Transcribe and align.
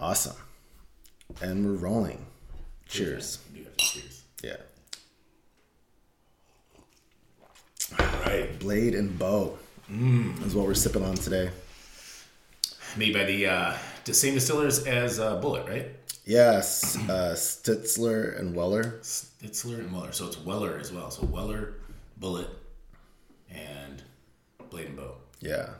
Awesome. 0.00 0.36
And 1.42 1.64
we're 1.64 1.72
rolling. 1.74 2.24
Cheers. 2.88 3.38
You 3.54 3.64
have 3.64 3.76
to 3.76 3.84
cheers. 3.84 4.22
Yeah. 4.42 4.56
All 7.98 8.06
right. 8.22 8.58
Blade 8.58 8.94
and 8.94 9.18
bow 9.18 9.58
is 10.44 10.54
what 10.54 10.66
we're 10.66 10.74
sipping 10.74 11.04
on 11.04 11.14
today. 11.16 11.50
Made 12.96 13.12
by 13.14 13.24
the 13.24 13.46
uh, 13.46 13.76
the 14.04 14.14
same 14.14 14.34
distillers 14.34 14.84
as 14.86 15.20
uh, 15.20 15.40
Bulleit, 15.40 15.68
right? 15.68 15.86
Yes, 16.24 16.96
uh, 17.08 17.34
Stitzel 17.34 18.38
and 18.38 18.54
Weller. 18.54 18.98
Stitzel 19.02 19.78
and 19.78 19.92
Weller. 19.92 20.12
So 20.12 20.26
it's 20.26 20.38
Weller 20.38 20.78
as 20.78 20.92
well. 20.92 21.10
So 21.10 21.24
Weller, 21.26 21.74
Bulleit, 22.20 22.48
and 23.50 24.02
Blade 24.70 24.86
and 24.88 24.96
Bow. 24.96 25.14
Yeah, 25.40 25.70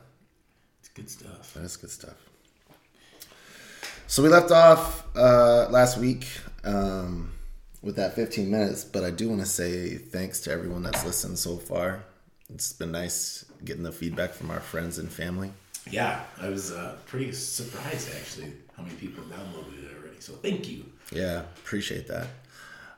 It's 0.79 0.89
good 0.89 1.09
stuff. 1.09 1.53
that 1.53 1.63
is 1.63 1.77
good 1.77 1.91
stuff. 1.91 2.15
So 4.11 4.21
we 4.21 4.27
left 4.27 4.51
off 4.51 5.07
uh, 5.15 5.69
last 5.69 5.97
week 5.97 6.27
um, 6.65 7.31
with 7.81 7.95
that 7.95 8.13
15 8.13 8.51
minutes, 8.51 8.83
but 8.83 9.05
I 9.05 9.09
do 9.09 9.29
want 9.29 9.39
to 9.39 9.47
say 9.47 9.95
thanks 9.95 10.41
to 10.41 10.51
everyone 10.51 10.83
that's 10.83 11.05
listened 11.05 11.39
so 11.39 11.55
far. 11.55 12.03
It's 12.53 12.73
been 12.73 12.91
nice 12.91 13.45
getting 13.63 13.83
the 13.83 13.91
feedback 13.93 14.33
from 14.33 14.51
our 14.51 14.59
friends 14.59 14.99
and 14.99 15.09
family. 15.09 15.53
Yeah, 15.89 16.25
I 16.41 16.49
was 16.49 16.73
uh, 16.73 16.97
pretty 17.05 17.31
surprised 17.31 18.13
actually 18.13 18.51
how 18.75 18.83
many 18.83 18.95
people 18.95 19.23
downloaded 19.23 19.85
it 19.85 19.97
already. 19.97 20.19
So 20.19 20.33
thank 20.33 20.67
you. 20.67 20.83
Yeah, 21.13 21.43
appreciate 21.63 22.09
that. 22.09 22.27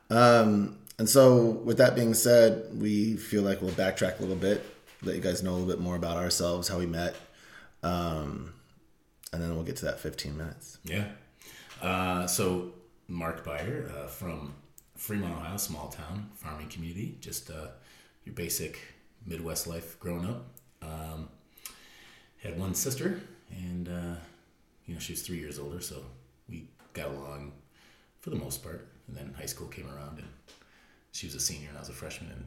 Um, 0.10 0.80
and 0.98 1.08
so, 1.08 1.44
with 1.44 1.78
that 1.78 1.94
being 1.94 2.16
said, 2.16 2.70
we 2.76 3.18
feel 3.18 3.44
like 3.44 3.62
we'll 3.62 3.70
backtrack 3.74 4.18
a 4.18 4.24
little 4.24 4.36
bit, 4.36 4.66
let 5.04 5.14
you 5.16 5.22
guys 5.22 5.44
know 5.44 5.52
a 5.52 5.58
little 5.58 5.70
bit 5.70 5.80
more 5.80 5.96
about 5.96 6.18
ourselves, 6.18 6.68
how 6.68 6.80
we 6.80 6.88
met, 6.88 7.16
um, 7.84 8.52
and 9.34 9.42
then 9.42 9.56
we'll 9.56 9.66
get 9.66 9.76
to 9.78 9.86
that 9.86 10.00
15 10.00 10.38
minutes. 10.38 10.78
Yeah. 10.84 11.06
Uh, 11.82 12.28
so 12.28 12.74
Mark 13.08 13.44
Byer 13.44 13.92
uh, 13.94 14.08
from 14.08 14.54
Fremont, 14.96 15.34
Ohio, 15.34 15.58
small 15.58 15.90
town 15.90 16.30
farming 16.36 16.70
community. 16.70 17.18
Just 17.20 17.50
uh, 17.50 17.68
your 18.26 18.36
basic 18.36 18.80
Midwest 19.26 19.68
life 19.68 20.00
growing 20.00 20.26
up. 20.26 20.46
Um, 20.82 21.30
had 22.42 22.60
one 22.60 22.74
sister, 22.74 23.22
and 23.52 23.88
uh, 23.88 24.16
you 24.86 24.94
know 24.94 25.00
she 25.00 25.14
was 25.14 25.22
three 25.22 25.40
years 25.40 25.60
older, 25.60 25.80
so 25.82 26.04
we 26.50 26.68
got 26.94 27.08
along 27.08 27.54
for 28.22 28.30
the 28.30 28.36
most 28.36 28.64
part. 28.64 28.88
And 29.08 29.18
then 29.18 29.34
high 29.38 29.46
school 29.46 29.68
came 29.68 29.88
around, 29.88 30.20
and 30.20 30.28
she 31.12 31.26
was 31.28 31.36
a 31.36 31.40
senior, 31.40 31.70
and 31.70 31.78
I 31.78 31.82
was 31.82 31.90
a 31.90 31.94
freshman, 31.94 32.46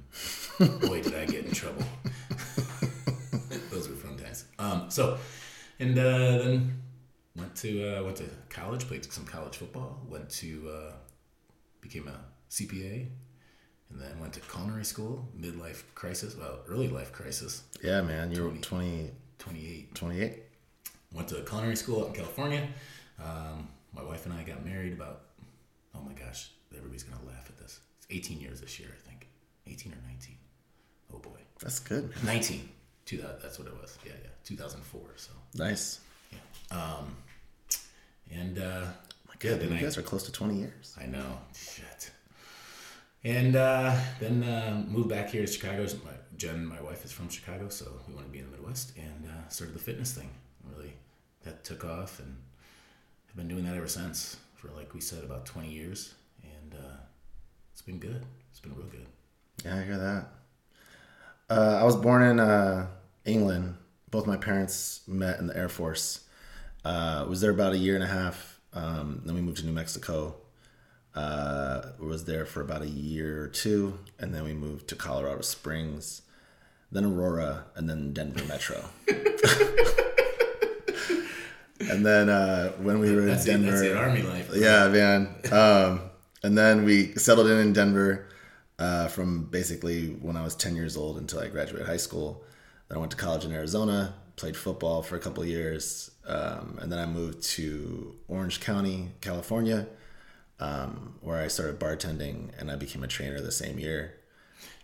and 0.58 0.80
boy, 0.80 1.02
did 1.02 1.14
I 1.14 1.26
get 1.26 1.46
in 1.46 1.52
trouble. 1.52 1.84
Those 3.70 3.88
were 3.88 3.94
fun 3.96 4.16
times. 4.16 4.44
Um, 4.58 4.90
so, 4.90 5.18
and 5.78 5.98
uh, 5.98 6.38
then 6.38 6.82
went 7.36 7.54
to 7.56 7.98
uh, 7.98 8.02
went 8.02 8.16
to 8.16 8.28
college, 8.48 8.86
played 8.86 9.10
some 9.12 9.24
college 9.24 9.56
football. 9.56 10.00
Went 10.08 10.28
to 10.30 10.70
uh, 10.70 10.92
became 11.80 12.08
a 12.08 12.18
CPA, 12.50 13.06
and 13.90 14.00
then 14.00 14.18
went 14.20 14.32
to 14.34 14.40
culinary 14.40 14.84
school. 14.84 15.28
Midlife 15.38 15.82
crisis, 15.94 16.36
well, 16.36 16.60
early 16.68 16.88
life 16.88 17.12
crisis. 17.12 17.62
Yeah, 17.82 18.00
man, 18.02 18.32
you're 18.32 18.50
20, 18.50 19.10
28. 19.38 19.94
28. 19.94 20.42
Went 21.12 21.28
to 21.28 21.42
culinary 21.42 21.76
school 21.76 22.02
out 22.02 22.08
in 22.08 22.14
California. 22.14 22.68
Um, 23.22 23.68
my 23.94 24.02
wife 24.02 24.26
and 24.26 24.34
I 24.34 24.42
got 24.42 24.64
married 24.64 24.92
about 24.92 25.22
oh 25.96 26.02
my 26.04 26.12
gosh, 26.12 26.50
everybody's 26.76 27.02
gonna 27.02 27.24
laugh 27.26 27.46
at 27.48 27.56
this. 27.58 27.80
It's 27.98 28.06
18 28.10 28.40
years 28.40 28.60
this 28.60 28.78
year, 28.78 28.88
I 28.92 29.08
think. 29.08 29.28
18 29.66 29.92
or 29.92 30.08
19. 30.08 30.36
Oh 31.14 31.18
boy, 31.18 31.40
That's 31.60 31.78
good. 31.80 32.12
19. 32.24 32.68
Two, 33.06 33.24
that's 33.42 33.58
what 33.58 33.68
it 33.68 33.74
was. 33.80 33.96
Yeah, 34.04 34.12
yeah. 34.22 34.28
2004. 34.44 35.00
So 35.16 35.30
Nice. 35.54 36.00
yeah. 36.32 36.38
Um, 36.76 37.16
and 38.30 38.58
uh, 38.58 38.84
My 39.28 39.34
God, 39.38 39.60
then 39.60 39.70
you 39.70 39.76
I- 39.76 39.80
guys 39.80 39.96
are 39.96 40.02
close 40.02 40.24
to 40.24 40.32
20 40.32 40.56
years. 40.58 40.94
I 41.00 41.06
know. 41.06 41.38
Shit. 41.54 42.10
And 43.24 43.56
uh, 43.56 43.96
then 44.20 44.42
uh, 44.44 44.84
moved 44.88 45.08
back 45.08 45.30
here 45.30 45.44
to 45.46 45.50
Chicago. 45.50 45.84
My, 46.04 46.10
Jen, 46.36 46.66
my 46.66 46.80
wife, 46.82 47.04
is 47.04 47.12
from 47.12 47.28
Chicago, 47.28 47.68
so 47.68 47.86
we 48.06 48.14
want 48.14 48.26
to 48.26 48.32
be 48.32 48.38
in 48.40 48.44
the 48.50 48.56
Midwest, 48.56 48.92
and 48.96 49.26
uh, 49.26 49.48
started 49.48 49.74
the 49.74 49.80
fitness 49.80 50.12
thing. 50.12 50.28
Really, 50.70 50.92
that 51.44 51.64
took 51.64 51.84
off, 51.84 52.18
and 52.20 52.36
I've 53.28 53.36
been 53.36 53.48
doing 53.48 53.64
that 53.64 53.76
ever 53.76 53.88
since 53.88 54.36
for, 54.56 54.68
like 54.76 54.94
we 54.94 55.00
said, 55.00 55.24
about 55.24 55.46
20 55.46 55.68
years, 55.68 56.14
and 56.42 56.74
uh, 56.74 56.96
it's 57.72 57.82
been 57.82 57.98
good. 57.98 58.24
It's 58.50 58.60
been 58.60 58.74
real 58.76 58.86
good. 58.86 59.06
Yeah, 59.64 59.76
I 59.76 59.82
hear 59.82 59.98
that. 59.98 60.26
Uh, 61.48 61.78
I 61.80 61.84
was 61.84 61.96
born 61.96 62.22
in 62.22 62.38
uh, 62.38 62.86
England. 63.26 63.76
Both 64.10 64.26
my 64.26 64.36
parents 64.36 65.02
met 65.06 65.38
in 65.38 65.46
the 65.48 65.56
Air 65.56 65.68
Force. 65.68 66.20
Uh, 66.84 67.26
was 67.28 67.40
there 67.40 67.50
about 67.50 67.72
a 67.72 67.78
year 67.78 67.94
and 67.94 68.04
a 68.04 68.06
half. 68.06 68.60
Um, 68.72 69.22
then 69.24 69.34
we 69.34 69.40
moved 69.40 69.58
to 69.58 69.66
New 69.66 69.72
Mexico. 69.72 70.36
Uh, 71.14 71.82
was 71.98 72.24
there 72.24 72.44
for 72.44 72.60
about 72.60 72.82
a 72.82 72.88
year 72.88 73.42
or 73.42 73.48
two, 73.48 73.98
and 74.18 74.34
then 74.34 74.44
we 74.44 74.52
moved 74.52 74.86
to 74.88 74.94
Colorado 74.94 75.40
Springs, 75.40 76.22
then 76.92 77.04
Aurora, 77.06 77.64
and 77.74 77.88
then 77.88 78.12
Denver 78.12 78.44
Metro. 78.44 78.84
and 81.80 82.04
then 82.04 82.28
uh, 82.28 82.70
when 82.72 82.98
we 82.98 83.14
were 83.14 83.22
in 83.22 83.28
That's 83.28 83.46
it. 83.46 83.52
Denver, 83.52 83.70
That's 83.70 83.82
it. 83.82 83.96
Army 83.96 84.22
life. 84.22 84.50
yeah, 84.54 84.88
man. 84.88 85.34
Um, 85.50 86.02
and 86.42 86.56
then 86.56 86.84
we 86.84 87.14
settled 87.14 87.46
in 87.46 87.58
in 87.58 87.72
Denver 87.72 88.28
uh, 88.78 89.08
from 89.08 89.44
basically 89.44 90.08
when 90.20 90.36
I 90.36 90.44
was 90.44 90.54
10 90.54 90.76
years 90.76 90.96
old 90.98 91.16
until 91.16 91.40
I 91.40 91.48
graduated 91.48 91.86
high 91.86 91.96
school. 91.96 92.44
Then 92.88 92.98
I 92.98 93.00
went 93.00 93.10
to 93.12 93.16
college 93.16 93.44
in 93.44 93.52
Arizona, 93.52 94.14
played 94.36 94.56
football 94.56 95.02
for 95.02 95.16
a 95.16 95.18
couple 95.18 95.44
years, 95.44 96.10
um, 96.26 96.78
and 96.80 96.90
then 96.90 96.98
I 96.98 97.06
moved 97.06 97.42
to 97.54 98.16
Orange 98.28 98.60
County, 98.60 99.08
California, 99.20 99.86
um, 100.60 101.14
where 101.20 101.42
I 101.42 101.48
started 101.48 101.78
bartending, 101.78 102.50
and 102.58 102.70
I 102.70 102.76
became 102.76 103.02
a 103.02 103.08
trainer 103.08 103.40
the 103.40 103.52
same 103.52 103.78
year. 103.78 104.14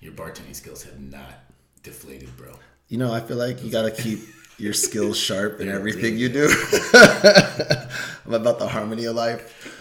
Your 0.00 0.12
bartending 0.12 0.54
skills 0.54 0.82
have 0.84 1.00
not 1.00 1.32
deflated, 1.82 2.36
bro. 2.36 2.58
You 2.88 2.98
know, 2.98 3.12
I 3.12 3.20
feel 3.20 3.36
like 3.36 3.62
you 3.62 3.70
got 3.70 3.82
to 3.82 3.90
keep 3.90 4.20
your 4.58 4.72
skills 4.72 5.18
sharp 5.28 5.60
in 5.60 5.68
everything 5.68 6.14
really 6.14 6.16
you 6.16 6.28
do. 6.28 6.48
I'm 8.26 8.34
about 8.34 8.58
the 8.58 8.68
harmony 8.68 9.04
of 9.04 9.16
life. 9.16 9.78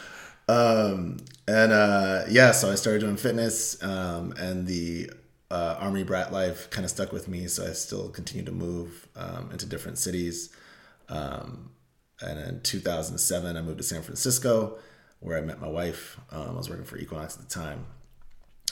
Um, 0.47 1.17
and 1.47 1.71
uh, 1.71 2.23
yeah, 2.29 2.51
so 2.51 2.71
I 2.71 2.75
started 2.75 2.99
doing 2.99 3.17
fitness, 3.17 3.81
um, 3.83 4.33
and 4.37 4.67
the 4.67 5.11
uh, 5.51 5.75
Army 5.79 6.03
brat 6.03 6.31
life 6.31 6.69
kind 6.69 6.85
of 6.85 6.91
stuck 6.91 7.11
with 7.11 7.27
me. 7.27 7.45
So 7.47 7.67
I 7.67 7.73
still 7.73 8.09
continue 8.09 8.45
to 8.45 8.53
move 8.53 9.07
um, 9.17 9.51
into 9.51 9.65
different 9.65 9.97
cities. 9.97 10.49
Um, 11.09 11.71
and 12.21 12.39
in 12.39 12.61
2007, 12.61 13.57
I 13.57 13.61
moved 13.61 13.79
to 13.79 13.83
San 13.83 14.01
Francisco, 14.01 14.77
where 15.19 15.37
I 15.37 15.41
met 15.41 15.59
my 15.59 15.67
wife. 15.67 16.17
Um, 16.31 16.51
I 16.51 16.53
was 16.53 16.69
working 16.69 16.85
for 16.85 16.97
Equinox 16.97 17.35
at 17.35 17.41
the 17.41 17.53
time. 17.53 17.85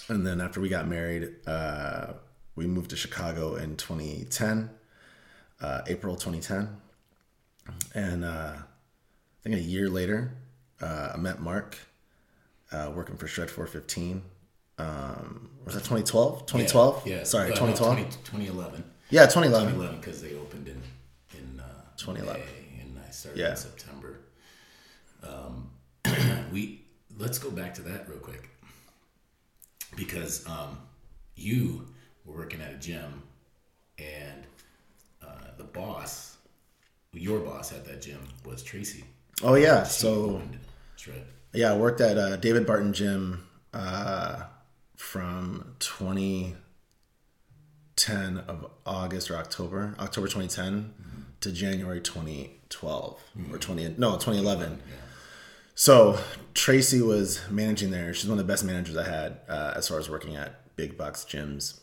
And 0.07 0.25
then 0.25 0.40
after 0.40 0.62
we 0.62 0.69
got 0.69 0.88
married, 0.88 1.35
uh, 1.45 2.13
we 2.56 2.66
moved 2.66 2.91
to 2.91 2.96
Chicago 2.96 3.56
in 3.56 3.75
2010, 3.75 4.69
uh, 5.61 5.81
April 5.88 6.16
2010. 6.16 6.78
And 7.94 8.23
uh, 8.23 8.53
I 8.57 9.44
think 9.44 9.56
a 9.56 9.59
year 9.59 9.90
later, 9.90 10.31
uh, 10.81 11.11
I 11.13 11.17
met 11.17 11.41
Mark 11.41 11.78
uh, 12.72 12.91
working 12.96 13.17
for 13.17 13.28
Shred 13.28 13.51
415. 13.51 14.22
Um, 14.79 15.50
was 15.66 15.75
that 15.75 15.81
2012? 15.81 16.45
2012? 16.47 17.06
Yeah. 17.07 17.17
yeah. 17.17 17.23
Sorry, 17.23 17.45
Uh, 17.45 17.50
no, 17.50 17.56
2012? 17.73 17.94
20, 17.95 18.09
2011. 18.23 18.84
yeah, 19.09 19.25
2011. 19.25 19.73
2011 19.73 20.00
because 20.00 20.22
they 20.22 20.34
opened 20.35 20.67
in 20.67 20.81
in 21.38 21.59
uh, 21.59 21.63
2011. 21.97 22.41
May, 22.41 22.81
and 22.81 23.00
I 23.07 23.12
started 23.12 23.40
Yeah. 23.40 23.51
in 23.51 23.57
September. 23.57 24.19
Um, 25.23 25.69
we 26.51 26.85
let's 27.17 27.38
go 27.38 27.51
back 27.51 27.73
to 27.75 27.81
that 27.84 28.07
real 28.09 28.19
quick 28.19 28.50
because 29.95 30.47
um, 30.47 30.78
you 31.35 31.85
were 32.25 32.35
working 32.38 32.61
at 32.61 32.72
a 32.73 32.78
gym 32.78 33.23
and 33.97 34.44
uh, 35.22 35.51
the 35.57 35.63
boss, 35.66 36.38
your 37.13 37.40
boss 37.40 37.73
at 37.73 37.85
that 37.85 38.01
gym 38.01 38.19
was 38.46 38.63
Tracy. 38.63 39.03
Oh, 39.44 39.56
yeah. 39.56 39.84
So, 39.84 40.41
yeah, 41.53 41.73
I 41.73 41.78
worked 41.78 42.02
at 42.02 42.17
uh, 42.17 42.35
David 42.37 42.66
Barton 42.66 42.93
Gym 42.93 43.46
uh, 43.73 44.43
from 45.03 45.75
2010 45.79 48.37
of 48.49 48.69
August 48.85 49.31
or 49.31 49.37
October, 49.37 49.96
October 49.97 50.28
2010 50.28 50.93
to 51.40 51.51
January 51.53 52.01
2012 52.01 53.22
or 53.49 53.57
20, 53.57 53.96
no, 53.97 54.11
2011. 54.17 54.81
So 55.73 56.19
Tracy 56.53 57.01
was 57.01 57.40
managing 57.49 57.91
there. 57.91 58.13
She's 58.13 58.29
one 58.29 58.37
of 58.37 58.46
the 58.46 58.51
best 58.51 58.66
managers 58.66 58.97
I 58.97 59.09
had 59.09 59.37
uh, 59.47 59.72
as 59.75 59.87
far 59.87 59.99
as 59.99 60.09
working 60.09 60.35
at 60.35 60.75
big 60.75 60.97
box 60.97 61.25
gyms. 61.28 61.79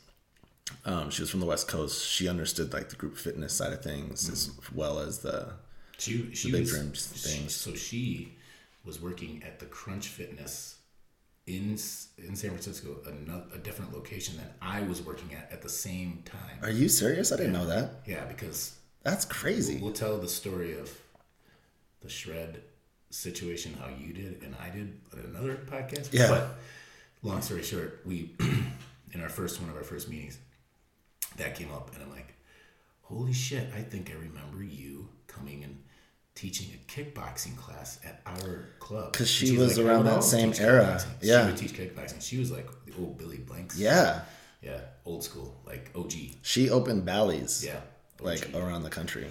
Um, 0.84 1.08
she 1.10 1.22
was 1.22 1.30
from 1.30 1.40
the 1.40 1.46
West 1.46 1.68
Coast. 1.68 2.04
She 2.06 2.28
understood 2.28 2.74
like 2.74 2.90
the 2.90 2.96
group 2.96 3.16
fitness 3.16 3.54
side 3.54 3.72
of 3.72 3.82
things 3.82 4.28
as 4.28 4.50
well 4.74 4.98
as 4.98 5.20
the 5.20 5.54
She, 5.96 6.34
she 6.34 6.50
big 6.52 6.60
was, 6.62 6.70
dream 6.70 6.92
she- 6.92 7.00
things. 7.00 7.54
so 7.54 7.72
she 7.72 8.34
was 8.84 9.00
working 9.00 9.42
at 9.44 9.58
the 9.58 9.64
Crunch 9.66 10.08
Fitness 10.08 10.75
in 11.46 11.72
in 12.18 12.34
San 12.34 12.50
Francisco, 12.50 12.96
another, 13.06 13.44
a 13.54 13.58
different 13.58 13.92
location 13.92 14.36
than 14.36 14.48
I 14.60 14.82
was 14.82 15.02
working 15.02 15.32
at 15.34 15.50
at 15.52 15.62
the 15.62 15.68
same 15.68 16.22
time. 16.24 16.58
Are 16.62 16.70
you 16.70 16.88
serious? 16.88 17.32
I 17.32 17.36
didn't 17.36 17.52
know 17.52 17.66
that. 17.66 18.00
Yeah, 18.06 18.24
because 18.24 18.76
That's 19.02 19.24
crazy. 19.24 19.78
we'll 19.80 19.92
tell 19.92 20.18
the 20.18 20.28
story 20.28 20.76
of 20.78 20.90
the 22.00 22.08
shred 22.08 22.62
situation 23.10 23.74
how 23.80 23.88
you 23.88 24.12
did 24.12 24.42
and 24.42 24.54
I 24.60 24.70
did 24.70 24.98
another 25.12 25.56
podcast. 25.70 26.12
Yeah. 26.12 26.28
But 26.28 26.48
long 27.22 27.40
story 27.42 27.62
short, 27.62 28.00
we 28.04 28.34
in 29.12 29.22
our 29.22 29.28
first 29.28 29.60
one 29.60 29.70
of 29.70 29.76
our 29.76 29.84
first 29.84 30.08
meetings, 30.08 30.38
that 31.36 31.54
came 31.54 31.70
up, 31.70 31.92
and 31.94 32.02
I'm 32.02 32.10
like, 32.10 32.34
holy 33.02 33.32
shit! 33.32 33.68
I 33.76 33.82
think 33.82 34.10
I 34.10 34.14
remember 34.14 34.62
you 34.64 35.08
coming 35.26 35.62
and 35.64 35.76
teaching 36.36 36.68
a 36.74 36.92
kickboxing 36.92 37.56
class 37.56 37.98
at 38.04 38.20
our 38.26 38.66
club 38.78 39.10
because 39.12 39.28
she 39.28 39.56
was 39.58 39.76
like, 39.78 39.86
around 39.86 40.04
that 40.04 40.22
same 40.22 40.52
era. 40.60 41.02
Yeah. 41.20 41.40
she 41.42 41.46
would 41.46 41.56
teach 41.56 41.72
kickboxing. 41.72 42.22
She 42.22 42.38
was 42.38 42.52
like 42.52 42.68
the 42.84 42.92
old 43.00 43.18
Billy 43.18 43.38
Blanks. 43.38 43.76
Yeah. 43.76 44.20
yeah, 44.62 44.80
old 45.04 45.24
school, 45.24 45.56
like 45.66 45.90
OG. 45.96 46.12
She 46.42 46.70
opened 46.70 47.04
Bally's. 47.04 47.64
Yeah, 47.64 47.80
OG. 48.20 48.24
Like 48.24 48.54
around 48.54 48.82
the 48.84 48.90
country. 48.90 49.26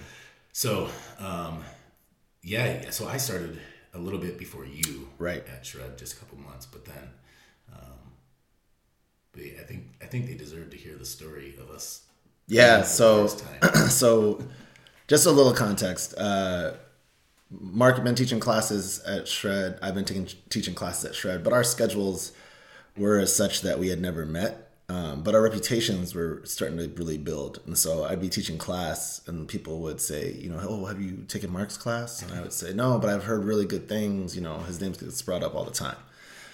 So, 0.52 0.88
um, 1.18 1.62
yeah, 2.42 2.82
yeah, 2.82 2.90
so 2.90 3.06
I 3.08 3.16
started 3.18 3.58
a 3.94 3.98
little 3.98 4.18
bit 4.20 4.36
before 4.38 4.66
you, 4.66 5.08
Right. 5.18 5.44
at 5.48 5.64
Shred, 5.64 5.96
just 5.96 6.14
a 6.14 6.16
couple 6.16 6.38
months, 6.38 6.66
but 6.66 6.84
then, 6.84 7.08
um, 7.72 8.12
but 9.32 9.46
yeah, 9.46 9.60
I 9.60 9.64
think 9.64 9.84
I 10.02 10.06
think 10.06 10.26
they 10.26 10.34
deserve 10.34 10.70
to 10.70 10.76
hear 10.76 10.96
the 10.96 11.06
story 11.06 11.54
of 11.60 11.70
us. 11.70 12.02
Yeah. 12.48 12.82
So 12.82 13.26
so 13.88 14.42
just 15.08 15.26
a 15.26 15.30
little 15.30 15.52
context. 15.52 16.14
Uh, 16.16 16.72
Mark 17.50 17.94
had 17.96 18.04
been 18.04 18.14
teaching 18.14 18.40
classes 18.40 19.00
at 19.06 19.28
Shred. 19.28 19.78
I've 19.80 19.94
been 19.94 20.04
taking, 20.04 20.26
teaching 20.48 20.74
classes 20.74 21.04
at 21.04 21.14
Shred, 21.14 21.44
but 21.44 21.52
our 21.52 21.62
schedules 21.64 22.32
were 22.96 23.24
such 23.26 23.60
that 23.62 23.78
we 23.78 23.88
had 23.88 24.00
never 24.00 24.26
met. 24.26 24.62
Um, 24.88 25.22
but 25.24 25.34
our 25.34 25.42
reputations 25.42 26.14
were 26.14 26.42
starting 26.44 26.78
to 26.78 26.86
really 26.94 27.18
build, 27.18 27.60
and 27.66 27.76
so 27.76 28.04
I'd 28.04 28.20
be 28.20 28.28
teaching 28.28 28.56
class, 28.56 29.20
and 29.26 29.48
people 29.48 29.80
would 29.80 30.00
say, 30.00 30.32
you 30.32 30.48
know, 30.48 30.60
oh, 30.62 30.84
have 30.84 31.00
you 31.00 31.24
taken 31.26 31.50
Mark's 31.52 31.76
class? 31.76 32.22
And 32.22 32.32
I 32.32 32.40
would 32.40 32.52
say, 32.52 32.72
no, 32.72 32.96
but 33.00 33.10
I've 33.10 33.24
heard 33.24 33.44
really 33.44 33.64
good 33.64 33.88
things. 33.88 34.36
You 34.36 34.42
know, 34.42 34.58
his 34.60 34.80
name 34.80 34.92
gets 34.92 35.20
brought 35.22 35.42
up 35.42 35.56
all 35.56 35.64
the 35.64 35.72
time. 35.72 35.96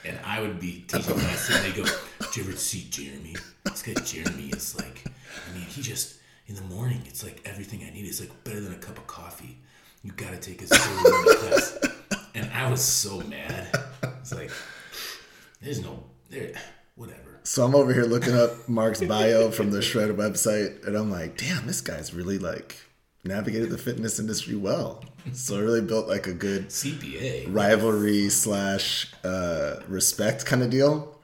and 0.07 0.19
I 0.25 0.41
would 0.41 0.59
be 0.59 0.83
teaching 0.89 1.15
class, 1.15 1.51
and 1.51 1.63
they 1.63 1.77
go, 1.77 1.85
"Did 2.21 2.37
you 2.37 2.43
ever 2.45 2.57
see 2.57 2.87
Jeremy? 2.91 3.37
This 3.65 3.83
guy 3.83 3.93
Jeremy 4.03 4.49
is 4.49 4.77
like, 4.79 5.05
I 5.07 5.55
mean, 5.55 5.65
he 5.67 5.83
just 5.83 6.17
in 6.47 6.55
the 6.57 6.63
morning, 6.63 7.03
it's 7.07 7.23
like 7.23 7.41
everything 7.45 7.85
I 7.87 7.91
need 7.93 8.07
is 8.07 8.19
like 8.21 8.45
better 8.45 8.61
than 8.61 8.73
a 8.73 8.79
cup 8.79 8.97
of 8.99 9.07
coffee. 9.07 9.59
You 10.03 10.13
got 10.13 10.31
to 10.33 10.39
take 10.39 10.61
his 10.61 10.73
early 10.73 11.37
class." 11.37 11.79
And 12.35 12.51
I 12.53 12.71
was 12.71 12.81
so 12.83 13.21
mad. 13.21 13.69
It's 14.21 14.33
like, 14.33 14.51
there's 15.61 15.83
no 15.83 16.03
there, 16.31 16.53
whatever. 16.95 17.41
So 17.45 17.65
I'm 17.65 17.75
over 17.75 17.93
here 17.93 18.05
looking 18.05 18.35
up 18.35 18.69
Mark's 18.69 19.01
bio 19.03 19.51
from 19.51 19.71
the 19.71 19.83
Shred 19.83 20.11
website, 20.11 20.87
and 20.87 20.97
I'm 20.97 21.11
like, 21.11 21.37
damn, 21.37 21.67
this 21.67 21.81
guy's 21.81 22.15
really 22.15 22.39
like 22.39 22.77
navigated 23.25 23.71
the 23.71 23.79
fitness 23.79 24.19
industry 24.19 24.57
well. 24.57 25.05
So 25.33 25.57
it 25.59 25.63
really 25.63 25.81
built 25.81 26.09
like 26.09 26.27
a 26.27 26.33
good 26.33 26.69
CPA. 26.69 27.47
rivalry 27.55 28.29
slash 28.29 29.13
uh, 29.25 29.77
respect 29.89 30.47
kind 30.47 30.63
of 30.63 30.71
deal. 30.71 31.17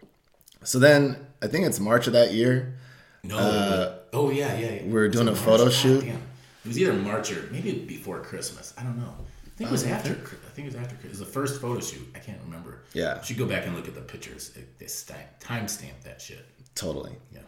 So 0.63 0.79
then 0.79 1.27
I 1.43 1.47
think 1.47 1.67
it's 1.67 1.81
March 1.81 2.07
of 2.07 2.13
that 2.13 2.33
year. 2.33 2.79
No. 3.25 3.99
oh 4.13 4.31
yeah, 4.31 4.57
yeah. 4.59 4.71
yeah. 4.75 4.83
We 4.85 5.01
are 5.01 5.09
doing 5.09 5.29
a 5.29 5.33
March? 5.33 5.43
photo 5.43 5.71
shoot. 5.71 6.05
damn. 6.05 6.23
It 6.65 6.69
was 6.69 6.79
either 6.79 6.93
March 6.93 7.33
or 7.33 7.49
maybe 7.51 7.73
before 7.87 8.21
Christmas. 8.21 8.75
I 8.77 8.83
don't 8.83 8.99
know. 8.99 9.15
I 9.47 9.51
think 9.59 9.69
it 9.71 9.73
was 9.73 9.85
after. 9.87 10.13
I 10.13 10.51
think 10.51 10.69
it 10.69 10.75
was 10.75 10.77
after. 10.77 10.97
It 11.05 11.09
was 11.11 11.19
the 11.19 11.27
first 11.27 11.61
photo 11.61 11.81
shoot. 11.81 12.07
I 12.15 12.19
can't 12.21 12.41
remember. 12.45 12.83
Yeah. 12.93 13.19
You 13.19 13.25
should 13.25 13.39
go 13.39 13.47
back 13.47 13.67
and 13.67 13.75
look 13.75 13.89
at 13.89 13.95
the 13.95 14.01
pictures. 14.01 14.53
It, 14.57 14.79
they 14.79 14.87
stamp, 14.87 15.41
timestamp 15.41 16.03
that 16.05 16.21
shit. 16.21 16.45
Totally. 16.75 17.17
Yeah. 17.33 17.41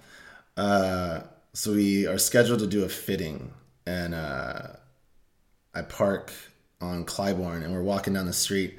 Uh, 0.56 1.22
so 1.52 1.72
we 1.72 2.06
are 2.06 2.18
scheduled 2.18 2.60
to 2.60 2.66
do 2.66 2.84
a 2.84 2.88
fitting, 2.88 3.52
and 3.86 4.14
uh, 4.14 4.68
I 5.74 5.82
park 5.82 6.32
on 6.80 7.04
Clybourn, 7.04 7.62
and 7.64 7.72
we're 7.72 7.82
walking 7.82 8.14
down 8.14 8.26
the 8.26 8.32
street 8.32 8.78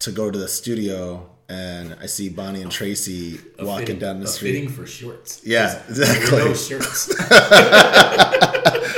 to 0.00 0.10
go 0.10 0.30
to 0.30 0.38
the 0.38 0.48
studio, 0.48 1.28
and 1.48 1.96
I 2.00 2.06
see 2.06 2.28
Bonnie 2.28 2.62
and 2.62 2.70
Tracy 2.72 3.38
A 3.58 3.64
walking 3.64 3.86
fitting, 3.86 4.00
down 4.00 4.18
the 4.20 4.26
a 4.26 4.28
street. 4.28 4.52
fitting 4.52 4.68
for 4.68 4.86
shorts. 4.86 5.42
Yeah, 5.44 5.74
were 5.88 5.94
no 5.94 6.50
exactly. 6.50 6.54
shirts. 6.54 7.08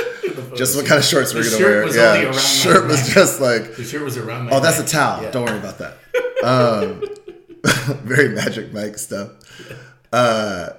Just 0.61 0.75
what 0.75 0.85
kind 0.85 0.99
of 0.99 1.05
shorts 1.05 1.33
we're 1.33 1.41
gonna 1.41 1.57
shirt 1.57 1.61
wear? 1.61 1.85
was 1.85 1.97
only 1.97 2.19
yeah, 2.19 2.25
around 2.25 2.35
my 2.35 2.39
shirt 2.41 2.87
was 2.87 3.07
neck. 3.07 3.15
just 3.15 3.41
like, 3.41 3.75
The 3.77 3.83
shirt 3.83 4.03
was 4.03 4.15
around 4.15 4.45
my. 4.45 4.51
oh, 4.51 4.59
that's 4.59 4.77
a 4.77 4.85
towel. 4.85 5.23
Yeah. 5.23 5.31
Don't 5.31 5.45
worry 5.45 5.57
about 5.57 5.79
that. 5.79 5.97
Um, 6.43 7.01
very 8.05 8.29
Magic 8.29 8.71
Mike 8.71 8.99
stuff. 8.99 9.31
Uh, 10.13 10.69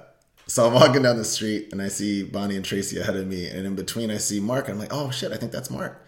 so 0.47 0.65
I'm 0.65 0.73
walking 0.73 1.01
down 1.01 1.17
the 1.17 1.25
street 1.25 1.69
and 1.73 1.81
I 1.81 1.89
see 1.89 2.23
Bonnie 2.23 2.55
and 2.55 2.63
Tracy 2.63 2.97
ahead 2.97 3.17
of 3.17 3.27
me, 3.27 3.45
and 3.47 3.65
in 3.67 3.75
between 3.75 4.09
I 4.09 4.19
see 4.19 4.39
Mark. 4.39 4.69
And 4.69 4.75
I'm 4.75 4.79
like, 4.79 4.93
oh 4.93 5.11
shit, 5.11 5.33
I 5.33 5.35
think 5.35 5.51
that's 5.51 5.69
Mark. 5.69 6.05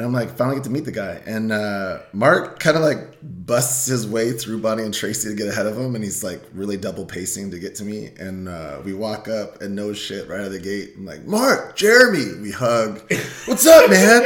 And 0.00 0.06
I'm 0.06 0.14
like, 0.14 0.34
finally 0.34 0.56
get 0.56 0.64
to 0.64 0.70
meet 0.70 0.86
the 0.86 0.92
guy. 0.92 1.20
And 1.26 1.52
uh, 1.52 1.98
Mark 2.14 2.58
kind 2.58 2.74
of 2.74 2.82
like 2.82 3.18
busts 3.20 3.84
his 3.84 4.08
way 4.08 4.32
through 4.32 4.62
Bonnie 4.62 4.82
and 4.82 4.94
Tracy 4.94 5.28
to 5.28 5.34
get 5.34 5.46
ahead 5.46 5.66
of 5.66 5.76
him, 5.76 5.94
and 5.94 6.02
he's 6.02 6.24
like 6.24 6.40
really 6.54 6.78
double 6.78 7.04
pacing 7.04 7.50
to 7.50 7.58
get 7.58 7.74
to 7.74 7.84
me. 7.84 8.08
And 8.18 8.48
uh, 8.48 8.80
we 8.82 8.94
walk 8.94 9.28
up 9.28 9.60
and 9.60 9.76
no 9.76 9.92
shit 9.92 10.26
right 10.26 10.40
out 10.40 10.46
of 10.46 10.52
the 10.52 10.58
gate. 10.58 10.94
I'm 10.96 11.04
like, 11.04 11.26
Mark, 11.26 11.76
Jeremy. 11.76 12.40
We 12.40 12.50
hug. 12.50 13.12
What's 13.44 13.66
up, 13.66 13.90
man? 13.90 14.24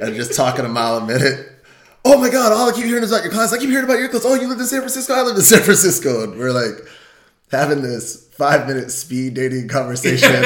and 0.00 0.14
just 0.14 0.34
talking 0.34 0.64
a 0.64 0.68
mile 0.70 0.96
a 0.96 1.06
minute. 1.06 1.46
Oh 2.02 2.18
my 2.18 2.30
god, 2.30 2.52
all 2.52 2.70
I 2.70 2.72
keep 2.72 2.86
hearing 2.86 3.02
is 3.02 3.12
about 3.12 3.22
your 3.22 3.34
class. 3.34 3.52
I 3.52 3.58
keep 3.58 3.68
hearing 3.68 3.84
about 3.84 3.98
your 3.98 4.08
class. 4.08 4.24
Oh, 4.24 4.32
you 4.32 4.48
live 4.48 4.58
in 4.58 4.64
San 4.64 4.80
Francisco? 4.80 5.12
I 5.12 5.24
live 5.24 5.36
in 5.36 5.42
San 5.42 5.60
Francisco. 5.60 6.24
And 6.24 6.38
we're 6.38 6.52
like 6.52 6.88
having 7.52 7.82
this 7.82 8.28
five 8.28 8.66
minute 8.66 8.90
speed 8.90 9.34
dating 9.34 9.68
conversation, 9.68 10.30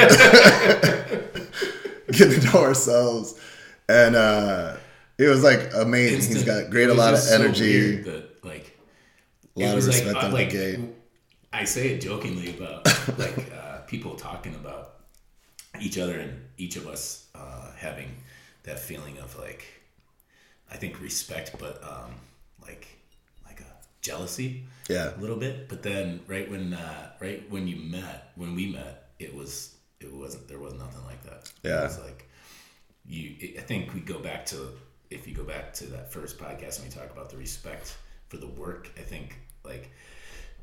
getting 2.11 2.41
to 2.41 2.51
know 2.51 2.63
ourselves. 2.63 3.37
And 3.91 4.15
uh 4.15 4.77
it 5.17 5.27
was 5.27 5.43
like 5.43 5.71
amazing. 5.75 6.33
He's 6.33 6.43
got 6.43 6.69
great, 6.71 6.89
a 6.89 6.93
lot 6.93 7.13
of 7.13 7.19
so 7.19 7.35
energy, 7.35 7.73
weird 7.93 8.05
that, 8.05 8.43
like, 8.43 8.77
a 9.55 9.59
lot 9.59 9.77
of 9.77 9.85
respect 9.85 10.15
like, 10.15 10.23
uh, 10.23 10.27
on 10.27 10.33
like 10.33 10.49
the 10.49 10.57
gate. 10.77 10.79
I 11.53 11.63
say 11.65 11.89
it 11.89 12.01
jokingly 12.01 12.49
about 12.57 12.85
like 13.19 13.51
uh, 13.53 13.79
people 13.87 14.15
talking 14.15 14.55
about 14.55 14.93
each 15.79 15.97
other 15.99 16.17
and 16.19 16.39
each 16.57 16.75
of 16.77 16.87
us 16.87 17.27
uh, 17.35 17.71
having 17.77 18.09
that 18.63 18.79
feeling 18.79 19.17
of 19.19 19.37
like 19.37 19.65
I 20.71 20.77
think 20.77 21.01
respect, 21.01 21.55
but 21.59 21.83
um, 21.83 22.11
like 22.61 22.87
like 23.45 23.59
a 23.59 23.71
jealousy 24.01 24.63
Yeah. 24.89 25.15
a 25.15 25.19
little 25.19 25.35
bit. 25.37 25.67
But 25.69 25.83
then 25.83 26.21
right 26.27 26.49
when 26.49 26.73
uh, 26.73 27.11
right 27.19 27.43
when 27.51 27.67
you 27.67 27.75
met, 27.75 28.31
when 28.35 28.55
we 28.55 28.71
met, 28.71 29.09
it 29.19 29.35
was 29.35 29.75
it 29.99 30.11
wasn't 30.11 30.47
there 30.47 30.59
was 30.59 30.73
nothing 30.73 31.03
like 31.05 31.21
that. 31.25 31.51
Yeah. 31.63 31.81
it 31.81 31.83
was 31.83 31.99
like 31.99 32.27
you. 33.11 33.35
It, 33.39 33.59
I 33.59 33.61
think 33.61 33.93
we 33.93 34.01
go 34.01 34.19
back 34.19 34.45
to 34.47 34.69
if 35.09 35.27
you 35.27 35.35
go 35.35 35.43
back 35.43 35.73
to 35.73 35.85
that 35.87 36.11
first 36.11 36.37
podcast 36.37 36.79
and 36.81 36.87
we 36.87 36.93
talk 36.93 37.11
about 37.11 37.29
the 37.29 37.37
respect 37.37 37.97
for 38.29 38.37
the 38.37 38.47
work. 38.47 38.89
I 38.97 39.01
think 39.01 39.39
like 39.63 39.91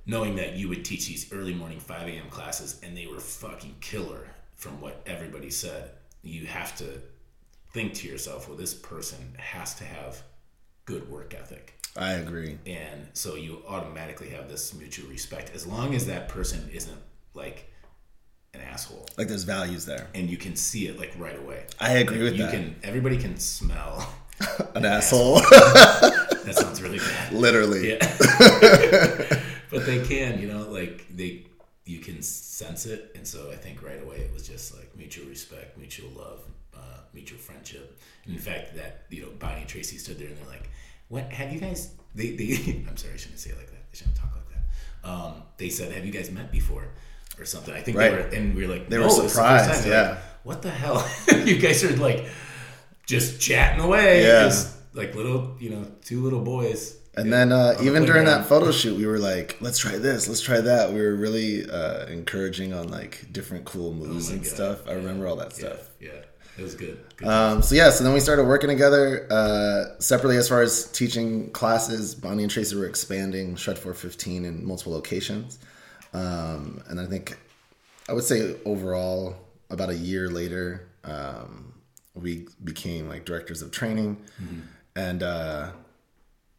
knowing 0.07 0.37
that 0.37 0.55
you 0.55 0.69
would 0.69 0.85
teach 0.85 1.07
these 1.07 1.33
early 1.33 1.55
morning 1.55 1.79
5 1.79 2.09
a.m. 2.09 2.31
classes 2.31 2.81
and 2.83 2.97
they 2.97 3.07
were 3.07 3.21
fucking 3.21 3.77
killer 3.81 4.27
from 4.57 4.81
what 4.81 5.03
everybody 5.07 5.51
said, 5.51 5.91
you 6.23 6.47
have 6.47 6.77
to 6.79 7.01
think 7.73 7.95
to 7.95 8.09
yourself, 8.09 8.49
well, 8.49 8.57
this 8.57 8.75
person 8.75 9.37
has 9.39 9.75
to 9.77 9.85
have 9.85 10.23
good 10.87 11.09
work 11.11 11.35
ethic. 11.35 11.75
I 11.97 12.13
agree. 12.13 12.59
And 12.67 13.09
so 13.13 13.35
you 13.35 13.63
automatically 13.69 14.31
have 14.31 14.49
this 14.49 14.75
mutual 14.75 15.09
respect 15.11 15.55
as 15.55 15.67
long 15.67 15.95
as 15.95 16.07
that 16.07 16.29
person 16.29 16.69
isn't 16.73 16.99
like 17.35 17.71
an 18.59 18.67
asshole. 18.69 19.07
Like 19.17 19.29
there's 19.29 19.45
values 19.45 19.85
there. 19.87 20.09
And 20.15 20.29
you 20.29 20.37
can 20.37 20.57
see 20.57 20.87
it 20.87 20.99
like 20.99 21.13
right 21.19 21.39
away. 21.39 21.65
I 21.81 21.93
agree 21.95 22.23
with 22.23 22.35
you 22.37 22.45
that. 22.45 22.53
can 22.53 22.77
everybody 22.83 23.17
can 23.17 23.39
smell. 23.39 24.09
An 24.75 24.85
asshole. 24.97 25.35
that 25.41 26.55
sounds 26.57 26.81
really 26.81 26.99
bad. 26.99 27.33
Literally. 27.33 27.91
Yeah. 27.91 27.99
but 29.71 29.85
they 29.87 30.05
can, 30.07 30.39
you 30.41 30.49
know, 30.49 30.69
like 30.71 31.07
they 31.15 31.45
you 31.85 31.99
can 31.99 32.23
sense 32.23 32.85
it 32.87 33.13
and 33.15 33.27
so 33.27 33.51
I 33.51 33.57
think 33.57 33.83
right 33.83 34.03
away 34.03 34.17
it 34.19 34.33
was 34.33 34.47
just 34.47 34.77
like 34.77 34.95
mutual 34.97 35.27
respect, 35.27 35.79
mutual 35.79 36.11
love, 36.11 36.41
uh, 36.77 36.99
mutual 37.15 37.39
friendship. 37.39 37.99
And 38.25 38.35
in 38.35 38.41
fact 38.41 38.77
that, 38.77 39.05
you 39.11 39.23
know, 39.23 39.31
Bonnie 39.39 39.61
and 39.61 39.69
Tracy 39.69 39.97
stood 39.97 40.19
there 40.19 40.29
and 40.29 40.37
they're 40.37 40.47
like, 40.49 40.71
What 41.09 41.33
have 41.33 41.53
you 41.53 41.61
guys 41.61 41.93
they, 42.15 42.31
they 42.37 42.85
I'm 42.89 42.97
sorry, 42.97 43.15
I 43.15 43.17
shouldn't 43.17 43.41
say 43.41 43.51
it 43.51 43.57
like 43.57 43.71
that. 43.71 43.77
I 43.93 43.97
shouldn't 43.97 44.17
talk 44.17 44.31
like 44.35 44.49
that. 44.51 45.09
Um, 45.09 45.43
they 45.57 45.69
said, 45.71 45.93
Have 45.93 46.05
you 46.05 46.13
guys 46.13 46.31
met 46.31 46.51
before? 46.53 46.89
Or 47.39 47.45
something. 47.45 47.73
I 47.75 47.81
think 47.81 47.97
Right. 47.97 48.11
they 48.11 48.17
were 48.17 48.23
and 48.29 48.55
we 48.55 48.67
were 48.67 48.73
like, 48.75 48.89
They 48.89 48.97
"No, 48.97 49.03
were 49.03 49.09
this 49.09 49.17
is 49.19 49.23
the 49.23 49.29
first 49.29 49.35
surprised, 49.37 49.71
time." 49.71 49.83
They're 49.83 50.03
yeah. 50.03 50.09
like, 50.11 50.19
what 50.45 50.63
the 50.63 50.71
hell? 50.71 51.09
you 51.45 51.59
guys 51.59 51.85
are 51.85 51.97
like 51.97 52.27
just 53.07 53.41
chatting 53.41 53.81
away. 53.85 54.23
Yeah. 54.23 54.45
Just 54.45 54.75
like 54.95 55.15
little, 55.15 55.55
you 55.61 55.71
know, 55.71 55.87
two 56.05 56.23
little 56.23 56.41
boys. 56.41 56.97
And 57.17 57.33
then 57.33 57.51
uh, 57.53 57.77
even 57.83 58.05
during 58.05 58.27
that 58.27 58.47
photo 58.47 58.71
shoot, 58.71 58.97
we 58.97 59.05
were 59.07 59.19
like, 59.19 59.57
let's 59.61 59.79
try 59.79 59.99
this, 59.99 60.29
let's 60.29 60.41
try 60.41 60.61
that. 60.61 60.93
We 60.93 61.01
were 61.01 61.17
really 61.17 61.69
uh, 61.69 62.07
encouraging 62.07 62.73
on 62.73 62.89
like 62.89 63.27
different 63.33 63.65
cool 63.65 63.93
moves 63.93 64.31
Oh 64.31 64.35
and 64.35 64.43
God. 64.43 64.51
stuff. 64.53 64.87
I 64.87 64.91
Yeah. 64.91 64.97
remember 64.99 65.27
all 65.27 65.35
that 65.37 65.51
Yeah, 65.59 65.67
stuff. 65.71 65.89
yeah, 66.01 66.11
it 66.57 66.63
was 66.63 66.75
good. 66.77 66.97
good. 67.17 67.27
Um, 67.27 67.61
so 67.63 67.75
yeah, 67.75 67.91
so 67.91 68.05
then 68.05 68.13
we 68.15 68.21
started 68.21 68.45
working 68.45 68.69
together 68.69 69.27
uh, 69.33 69.99
separately 69.99 70.37
as 70.37 70.49
far 70.49 70.63
as 70.63 70.85
teaching 70.93 71.51
classes. 71.51 72.15
Bonnie 72.15 72.45
and 72.45 72.53
Tracy 72.53 72.77
were 72.77 72.87
expanding 72.87 73.57
Shred 73.57 73.79
415 73.79 74.45
in 74.45 74.65
multiple 74.65 74.93
locations. 74.93 75.59
Um, 76.13 76.83
and 76.89 77.01
I 77.01 77.07
think 77.07 77.37
I 78.09 78.13
would 78.13 78.25
say 78.25 78.57
overall, 78.65 79.37
about 79.71 79.91
a 79.91 79.95
year 79.95 80.31
later, 80.31 80.89
um, 81.05 81.75
we 82.15 82.47
became 82.65 83.09
like 83.09 83.25
directors 83.25 83.63
of 83.63 83.71
training. 83.71 84.17
And 84.97 85.23
uh, 85.23 85.71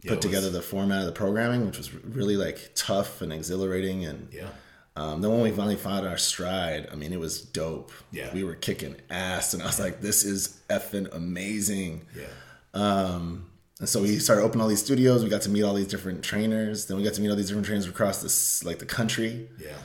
Yeah, 0.02 0.12
put 0.12 0.22
together 0.22 0.48
was- 0.48 0.54
the 0.54 0.62
format 0.62 1.00
of 1.00 1.06
the 1.08 1.12
programming, 1.12 1.66
which 1.66 1.78
was 1.78 1.94
really 1.94 2.38
like 2.38 2.72
tough 2.76 3.22
and 3.22 3.34
exhilarating. 3.34 4.06
And 4.06 4.32
Yeah. 4.32 4.50
um, 4.96 5.22
then 5.22 5.32
when 5.32 5.42
we 5.42 5.52
finally 5.52 5.76
found 5.76 6.08
our 6.08 6.18
stride, 6.18 6.88
I 6.92 6.96
mean, 6.96 7.12
it 7.12 7.20
was 7.20 7.42
dope. 7.42 7.92
Yeah. 8.12 8.34
we 8.34 8.44
were 8.44 8.56
kicking 8.56 8.96
ass, 9.10 9.54
and 9.54 9.64
I 9.64 9.66
was 9.66 9.80
like, 9.80 10.02
"This 10.02 10.24
is 10.24 10.60
effing 10.70 11.14
amazing." 11.14 12.06
Yeah. 12.16 12.26
Um, 12.74 13.50
and 13.80 13.88
so 13.88 14.02
we 14.02 14.20
started 14.20 14.44
opening 14.44 14.62
all 14.62 14.68
these 14.68 14.84
studios. 14.84 15.24
We 15.24 15.30
got 15.30 15.42
to 15.44 15.50
meet 15.50 15.64
all 15.64 15.74
these 15.74 15.88
different 15.88 16.24
trainers. 16.24 16.86
Then 16.86 16.98
we 16.98 17.04
got 17.04 17.14
to 17.14 17.22
meet 17.22 17.30
all 17.30 17.36
these 17.36 17.48
different 17.48 17.66
trainers 17.66 17.88
across 17.88 18.22
this 18.22 18.64
like 18.64 18.80
the 18.80 18.86
country. 18.86 19.50
Yeah. 19.58 19.76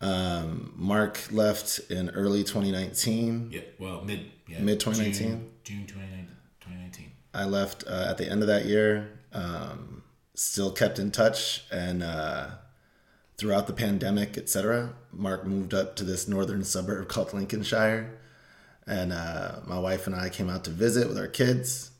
Um, 0.00 0.72
Mark 0.76 1.20
left 1.30 1.80
in 1.90 2.10
early 2.10 2.42
2019. 2.42 3.50
Yeah. 3.52 3.60
Well, 3.78 4.02
mid 4.02 4.30
yeah, 4.48 4.60
Mid 4.60 4.80
2019? 4.80 5.28
June, 5.28 5.50
June 5.64 5.86
2019. 5.86 6.28
2019. 6.60 7.12
I 7.32 7.44
left 7.44 7.84
uh, 7.86 8.06
at 8.08 8.18
the 8.18 8.30
end 8.30 8.42
of 8.42 8.48
that 8.48 8.66
year. 8.66 9.10
Um, 9.32 10.02
still 10.34 10.70
kept 10.70 10.98
in 10.98 11.10
touch, 11.10 11.64
and 11.70 12.02
uh, 12.02 12.50
throughout 13.36 13.66
the 13.66 13.72
pandemic, 13.72 14.36
etc. 14.36 14.94
Mark 15.12 15.46
moved 15.46 15.74
up 15.74 15.96
to 15.96 16.04
this 16.04 16.28
northern 16.28 16.64
suburb 16.64 17.08
called 17.08 17.32
Lincolnshire, 17.32 18.18
and 18.86 19.12
uh, 19.12 19.60
my 19.66 19.78
wife 19.78 20.06
and 20.06 20.14
I 20.14 20.28
came 20.28 20.50
out 20.50 20.64
to 20.64 20.70
visit 20.70 21.08
with 21.08 21.18
our 21.18 21.28
kids, 21.28 21.90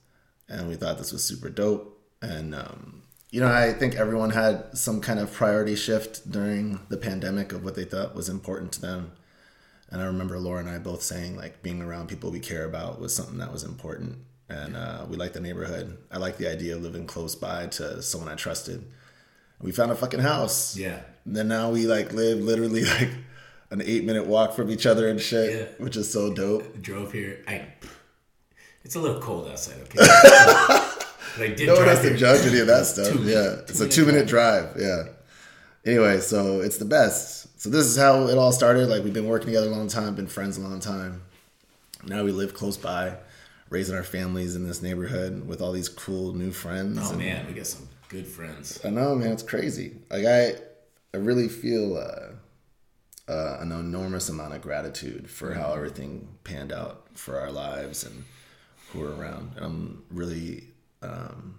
and 0.49 0.69
we 0.69 0.75
thought 0.77 0.99
this 0.99 1.13
was 1.13 1.25
super 1.25 1.49
dope. 1.49 2.01
And 2.23 2.55
um, 2.55 3.03
you 3.31 3.41
know, 3.41 3.49
I 3.53 3.73
think 3.73 3.97
everyone 3.97 4.31
had 4.31 4.77
some 4.77 5.01
kind 5.01 5.19
of 5.19 5.33
priority 5.33 5.75
shift 5.77 6.31
during 6.31 6.81
the 6.89 6.97
pandemic 6.97 7.53
of 7.53 7.65
what 7.65 7.75
they 7.75 7.85
thought 7.85 8.15
was 8.15 8.29
important 8.29 8.73
to 8.73 8.81
them. 8.81 9.13
And 9.91 10.01
I 10.03 10.07
remember 10.07 10.39
Laura 10.39 10.61
and 10.61 10.69
I 10.69 10.79
both 10.79 11.03
saying 11.03 11.37
like 11.37 11.63
being 11.63 11.83
around 11.83 12.09
people 12.09 12.31
we 12.31 12.41
care 12.41 12.65
about 12.65 13.01
was 13.01 13.15
something 13.15 13.39
that 13.39 13.53
was 13.53 13.63
important. 13.65 14.19
And 14.49 14.77
uh, 14.77 15.07
we 15.09 15.17
like 15.17 15.33
the 15.33 15.41
neighborhood. 15.41 15.99
I 16.11 16.19
like 16.19 16.37
the 16.37 16.51
idea 16.51 16.77
of 16.77 16.83
living 16.83 17.07
close 17.07 17.35
by 17.35 17.67
to 17.69 18.03
someone 18.03 18.31
I 18.31 18.35
trusted. 18.35 18.85
We 19.61 19.73
found 19.73 19.91
a 19.91 19.95
fucking 19.95 20.21
house. 20.21 20.77
Yeah. 20.77 21.01
And 21.25 21.35
then 21.37 21.49
now 21.49 21.71
we 21.71 21.87
like 21.87 22.13
live 22.13 22.39
literally 22.39 22.85
like 22.99 23.11
an 23.71 23.83
eight 23.83 24.05
minute 24.05 24.27
walk 24.27 24.55
from 24.55 24.71
each 24.71 24.85
other 24.87 25.09
and 25.09 25.21
shit, 25.21 25.55
Yeah. 25.79 25.85
which 25.85 25.97
is 25.97 26.13
so 26.13 26.33
dope. 26.33 26.81
Drove 26.83 27.13
here. 27.13 27.43
I. 27.49 27.67
It's 28.85 28.95
a 28.95 29.01
little 29.01 29.21
cold 29.21 29.49
outside. 29.49 29.81
Okay. 29.83 29.99
but 29.99 31.43
I 31.43 31.55
did 31.55 31.67
No 31.67 31.75
one 31.75 31.87
has 31.87 32.03
to 32.03 32.17
judge 32.17 32.47
any 32.47 32.61
of 32.61 32.67
that 32.67 32.85
stuff. 32.87 33.13
Two 33.13 33.23
yeah, 33.25 33.61
it's 33.69 33.81
a 33.81 33.89
two-minute 33.89 33.93
two 33.93 34.07
minute 34.07 34.27
drive. 34.29 34.77
Yeah. 34.79 35.05
Anyway, 35.87 36.21
so 36.21 36.61
it's 36.61 36.79
the 36.79 36.85
best. 36.85 37.61
So 37.61 37.71
this 37.71 37.87
is 37.87 37.97
how 37.97 38.29
it 38.29 38.37
all 38.37 38.53
started. 38.53 38.89
Like 38.89 39.03
we've 39.05 39.13
been 39.15 39.27
working 39.27 39.47
together 39.47 39.69
a 39.69 39.71
long 39.71 39.89
time, 39.89 40.15
been 40.15 40.27
friends 40.27 40.59
a 40.59 40.61
long 40.61 40.81
time. 40.81 41.23
Now 42.07 42.25
we 42.25 42.33
live 42.33 42.53
close 42.53 42.77
by, 42.77 43.17
raising 43.71 43.97
our 43.97 44.03
families 44.03 44.55
in 44.55 44.67
this 44.67 44.83
neighborhood 44.83 45.47
with 45.47 45.63
all 45.63 45.73
these 45.73 45.89
cool 45.89 46.35
new 46.35 46.53
friends. 46.53 46.99
Oh 47.03 47.11
and- 47.11 47.19
man, 47.19 47.47
we 47.47 47.55
got 47.55 47.67
some 47.67 47.89
good 48.09 48.27
friends. 48.27 48.81
I 48.85 48.91
know, 48.91 49.15
man. 49.15 49.33
It's 49.33 49.43
crazy. 49.43 49.97
Like 50.11 50.27
I, 50.27 50.53
I 51.15 51.17
really 51.17 51.49
feel 51.49 51.97
uh, 51.97 53.33
uh, 53.33 53.59
an 53.61 53.73
enormous 53.73 54.29
amount 54.29 54.55
of 54.55 54.61
gratitude 54.61 55.31
for 55.31 55.55
how 55.55 55.73
everything 55.73 56.29
panned 56.45 56.73
out 56.73 57.07
for 57.15 57.41
our 57.41 57.51
lives 57.51 58.05
and 58.05 58.25
who 58.95 59.01
we're 59.01 59.15
around. 59.15 59.53
And 59.57 59.65
I'm 59.65 60.03
really, 60.11 60.69
um, 61.03 61.59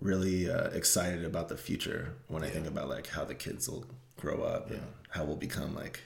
really 0.00 0.50
uh, 0.50 0.68
excited 0.70 1.24
about 1.24 1.48
the 1.48 1.56
future 1.56 2.14
when 2.28 2.42
I 2.42 2.48
think 2.50 2.66
about 2.66 2.88
like 2.88 3.06
how 3.08 3.24
the 3.24 3.34
kids 3.34 3.68
will 3.68 3.86
grow 4.16 4.42
up 4.42 4.70
and 4.70 4.82
how 5.10 5.24
we'll 5.24 5.36
become 5.36 5.74
like 5.74 6.00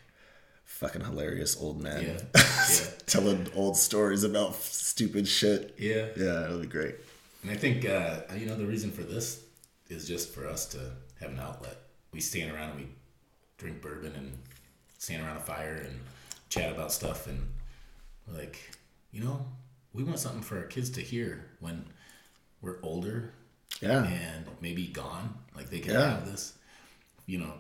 fucking 0.65 1.03
hilarious 1.05 1.57
old 1.61 1.81
men 1.81 2.05
Yeah. 2.05 2.43
Yeah. 2.69 2.87
telling 3.07 3.47
old 3.55 3.77
stories 3.77 4.25
about 4.25 4.55
stupid 4.57 5.27
shit. 5.29 5.75
Yeah. 5.79 6.07
Yeah, 6.17 6.45
it'll 6.45 6.61
be 6.61 6.67
great. 6.67 6.97
And 7.43 7.51
I 7.51 7.57
think 7.57 7.85
uh, 7.89 8.21
you 8.37 8.47
know 8.47 8.57
the 8.57 8.67
reason 8.67 8.91
for 8.91 9.03
this 9.03 9.43
is 9.89 10.07
just 10.09 10.35
for 10.35 10.47
us 10.49 10.67
to 10.67 10.79
have 11.21 11.31
an 11.31 11.39
outlet. 11.39 11.77
We 12.13 12.21
stand 12.21 12.51
around 12.51 12.71
and 12.71 12.81
we 12.81 12.87
drink 13.59 13.81
bourbon 13.81 14.13
and 14.17 14.37
stand 14.99 15.23
around 15.25 15.37
a 15.37 15.41
fire 15.41 15.77
and 15.87 16.01
chat 16.49 16.73
about 16.73 16.93
stuff 16.93 17.27
and 17.29 17.47
like, 18.37 18.59
you 19.11 19.23
know, 19.23 19.45
we 19.93 20.05
want 20.05 20.19
something 20.19 20.43
for 20.43 20.59
our 20.59 20.65
kids 20.65 20.91
to 20.91 21.01
hear 21.01 21.47
when 21.61 21.87
we're 22.61 22.79
older 22.83 23.33
Yeah. 23.81 24.05
and 24.05 24.47
maybe 24.61 24.87
gone. 24.87 25.35
Like 25.55 25.71
they 25.71 25.81
can 25.81 25.93
Yeah. 25.95 26.11
have 26.17 26.27
this. 26.31 26.55
You 27.27 27.39
know, 27.39 27.55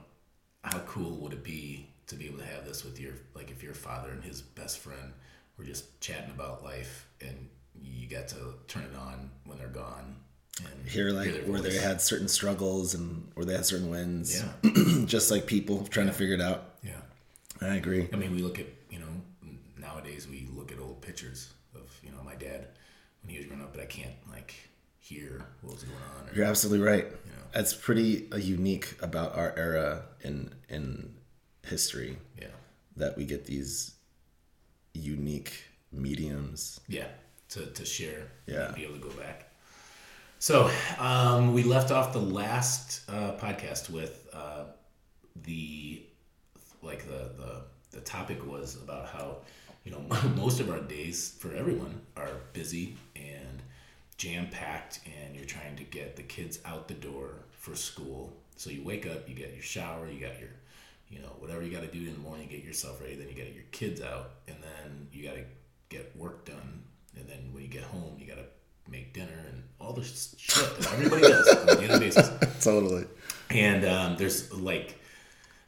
how 0.62 0.78
cool 0.80 1.16
would 1.18 1.32
it 1.32 1.42
be 1.44 1.88
to 2.08 2.14
be 2.14 2.26
able 2.26 2.38
to 2.38 2.44
have 2.46 2.64
this 2.64 2.84
with 2.84 3.00
your 3.00 3.12
like 3.34 3.50
if 3.50 3.62
your 3.62 3.74
father 3.74 4.10
and 4.10 4.22
his 4.22 4.40
best 4.42 4.78
friend 4.78 5.12
were 5.56 5.64
just 5.64 6.00
chatting 6.00 6.30
about 6.30 6.62
life 6.62 7.06
and 7.20 7.48
you 7.80 8.08
got 8.08 8.28
to 8.28 8.54
turn 8.68 8.84
it 8.84 8.94
on 8.96 9.30
when 9.44 9.58
they're 9.58 9.68
gone 9.68 10.16
and 10.64 10.88
hear 10.88 11.10
like 11.10 11.32
their 11.32 11.42
where 11.42 11.60
they 11.60 11.76
had 11.76 12.00
certain 12.00 12.28
struggles 12.28 12.94
and 12.94 13.30
where 13.34 13.44
they 13.44 13.54
had 13.54 13.66
certain 13.66 13.90
wins. 13.90 14.42
Yeah. 14.62 15.04
just 15.06 15.30
like 15.30 15.46
people 15.46 15.86
trying 15.86 16.06
to 16.06 16.12
figure 16.12 16.34
it 16.34 16.40
out. 16.40 16.76
yeah. 16.82 17.00
I 17.60 17.76
agree. 17.76 18.08
I 18.12 18.16
mean, 18.16 18.32
we 18.34 18.42
look 18.42 18.58
at 18.58 18.66
you 18.90 18.98
know 18.98 19.06
nowadays 19.78 20.26
we 20.28 20.46
look 20.52 20.54
at 20.54 20.55
old 20.55 20.55
pictures 21.06 21.52
of 21.75 21.98
you 22.02 22.10
know 22.10 22.22
my 22.25 22.34
dad 22.34 22.66
when 23.22 23.32
he 23.32 23.38
was 23.38 23.46
growing 23.46 23.62
up, 23.62 23.72
but 23.72 23.82
I 23.82 23.86
can't 23.86 24.14
like 24.30 24.54
hear 24.98 25.46
what 25.62 25.75
was 25.75 25.84
going 25.84 25.96
on. 26.18 26.28
Or, 26.28 26.34
You're 26.36 26.46
absolutely 26.46 26.86
right. 26.86 27.04
know. 27.10 27.32
That's 27.52 27.72
pretty 27.72 28.30
uh, 28.32 28.36
unique 28.36 28.96
about 29.00 29.36
our 29.36 29.54
era 29.56 30.02
in 30.22 30.52
in 30.68 31.14
history 31.64 32.18
yeah, 32.40 32.48
that 32.96 33.16
we 33.16 33.25
get 33.25 33.46
these 33.46 33.94
unique 34.92 35.52
mediums. 35.92 36.80
yeah, 36.88 37.06
to 37.50 37.66
to 37.66 37.84
share. 37.84 38.28
Yeah. 38.46 38.66
and 38.66 38.75
be 38.75 38.84
able 38.84 38.94
to 38.94 39.00
go 39.00 39.10
back. 39.10 39.52
So 40.38 40.70
um, 40.98 41.54
we 41.54 41.62
left 41.62 41.90
off 41.90 42.12
the 42.12 42.20
last 42.20 43.08
uh, 43.08 43.32
podcast 43.38 43.88
with 43.90 44.28
uh, 44.32 44.64
the 45.44 46.02
like 46.82 47.06
the, 47.06 47.30
the 47.38 47.62
the 47.92 48.00
topic 48.00 48.46
was 48.46 48.76
about 48.76 49.08
how 49.08 49.38
you 49.87 49.93
know 49.93 50.05
most 50.37 50.61
of 50.61 50.69
our 50.69 50.81
days 50.81 51.35
for 51.38 51.55
everyone 51.55 52.00
are 52.16 52.28
busy 52.52 52.97
and 53.14 53.62
jam 54.19 54.49
packed, 54.50 55.00
and 55.07 55.37
you're 55.37 55.45
trying 55.45 55.76
to 55.76 55.85
get 55.85 56.16
the 56.16 56.23
kids 56.23 56.59
out 56.64 56.88
the 56.88 56.95
door 56.95 57.31
for 57.52 57.75
school. 57.75 58.33
So 58.57 58.71
you 58.71 58.83
wake 58.83 59.07
up, 59.07 59.28
you 59.28 59.35
get 59.35 59.52
your 59.52 59.62
shower, 59.62 60.11
you 60.11 60.21
got 60.21 60.38
your 60.40 60.50
you 61.09 61.21
know 61.21 61.33
whatever 61.38 61.62
you 61.62 61.71
got 61.71 61.83
to 61.83 61.99
do 61.99 62.07
in 62.07 62.12
the 62.12 62.21
morning, 62.21 62.49
get 62.50 62.64
yourself 62.64 63.00
ready. 63.00 63.14
Then 63.14 63.28
you 63.28 63.35
got 63.35 63.55
your 63.55 63.64
kids 63.71 64.02
out, 64.02 64.33
and 64.49 64.57
then 64.61 65.09
you 65.12 65.26
got 65.26 65.37
to 65.37 65.45
get 65.88 66.14
work 66.16 66.45
done, 66.45 66.83
and 67.16 67.28
then 67.28 67.50
when 67.52 67.62
you 67.62 67.69
get 67.69 67.85
home, 67.85 68.16
you 68.19 68.26
got 68.26 68.38
to 68.38 68.47
make 68.90 69.12
dinner 69.12 69.45
and 69.49 69.62
all 69.81 69.93
this 69.93 70.35
shit 70.38 70.78
that 70.78 70.93
everybody 70.93 71.23
does 71.23 71.49
on 71.57 71.69
a 71.69 71.75
daily 71.76 71.99
basis. 71.99 72.31
Totally. 72.64 73.05
And 73.50 73.85
um, 73.85 74.16
there's 74.16 74.52
like 74.52 74.99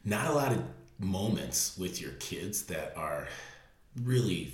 not 0.03 0.27
a 0.27 0.33
lot 0.33 0.51
of 0.51 0.63
moments 0.99 1.77
with 1.77 2.01
your 2.01 2.11
kids 2.11 2.63
that 2.63 2.93
are 2.97 3.27
really, 4.03 4.53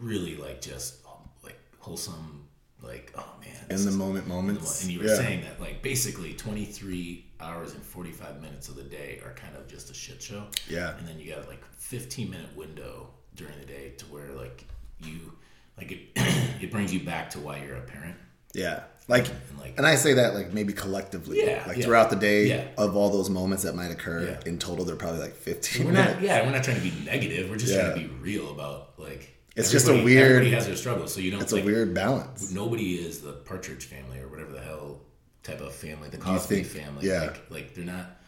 really 0.00 0.36
like 0.36 0.60
just 0.60 1.04
um, 1.06 1.28
like 1.42 1.58
wholesome. 1.78 2.38
Like 2.82 3.12
oh 3.16 3.24
man, 3.40 3.54
In 3.70 3.76
the 3.84 3.90
is- 3.90 3.96
moment 3.96 4.26
moments. 4.26 4.82
and 4.82 4.90
you 4.90 4.98
were 4.98 5.06
Yeah. 5.06 5.14
saying 5.16 5.42
that 5.42 5.60
like 5.60 5.82
basically 5.82 6.32
23 6.34 7.24
hours 7.38 7.74
and 7.74 7.82
45 7.82 8.40
minutes 8.42 8.68
of 8.68 8.74
the 8.74 8.82
day 8.82 9.20
are 9.24 9.32
kind 9.34 9.54
of 9.54 9.68
just 9.68 9.88
a 9.90 9.94
shit 9.94 10.20
show. 10.20 10.42
Yeah. 10.68 10.96
And 10.98 11.06
then 11.06 11.20
you 11.20 11.32
got 11.32 11.46
like 11.46 11.62
15 11.76 12.28
minute 12.28 12.56
window 12.56 13.10
during 13.36 13.56
the 13.60 13.66
day 13.66 13.90
to 13.98 14.04
where 14.06 14.32
like 14.32 14.64
you 14.98 15.32
like 15.78 15.92
it 15.92 16.00
it 16.60 16.72
brings 16.72 16.92
you 16.92 17.00
back 17.00 17.30
to 17.30 17.38
why 17.38 17.62
you're 17.64 17.76
a 17.76 17.82
parent. 17.82 18.16
Yeah. 18.54 18.82
Like 19.08 19.26
And 19.28 19.58
like 19.58 19.74
and 19.78 19.86
I 19.86 19.96
say 19.96 20.14
that 20.14 20.34
like 20.34 20.52
maybe 20.52 20.72
collectively. 20.72 21.44
Yeah, 21.44 21.64
Like 21.66 21.78
yeah. 21.78 21.84
throughout 21.84 22.10
the 22.10 22.16
day 22.16 22.48
Yeah. 22.48 22.64
of 22.78 22.94
all 22.96 23.10
those 23.10 23.28
moments 23.30 23.64
that 23.64 23.74
might 23.74 23.90
occur 23.90 24.38
in 24.46 24.58
total 24.58 24.84
they're 24.84 24.96
probably 24.96 25.20
like 25.20 25.34
15 25.34 25.86
we're 25.86 25.92
minutes. 25.92 26.14
not 26.14 26.22
yeah, 26.22 26.44
we're 26.44 26.52
not 26.52 26.62
trying 26.64 26.76
to 26.76 26.82
be 26.82 26.92
negative. 27.04 27.50
We're 27.50 27.56
just 27.56 27.74
trying 27.74 27.92
to 27.94 27.98
be 28.00 28.06
real 28.20 28.50
about 28.50 28.98
like 28.98 29.28
It's 29.56 29.70
just 29.70 29.88
a 29.88 29.92
weird- 30.04 30.26
everybody 30.30 30.50
has 30.52 30.66
their 30.66 30.76
struggles. 30.76 31.12
So 31.12 31.20
you 31.20 31.30
don't 31.30 31.42
It's 31.42 31.52
like, 31.52 31.62
a 31.64 31.66
weird 31.66 31.92
balance. 31.94 32.52
nobody 32.52 32.94
is 32.96 33.20
the 33.20 33.32
Partridge 33.32 33.86
family 33.86 34.18
or 34.20 34.28
whatever 34.28 34.52
the 34.52 34.60
hell 34.60 35.00
type 35.42 35.60
of 35.60 35.74
family, 35.74 36.08
the 36.08 36.18
Cosby 36.18 36.62
family. 36.62 37.06
yeah. 37.08 37.22
Like, 37.22 37.50
like 37.50 37.74
they're 37.74 37.84
not, 37.84 38.20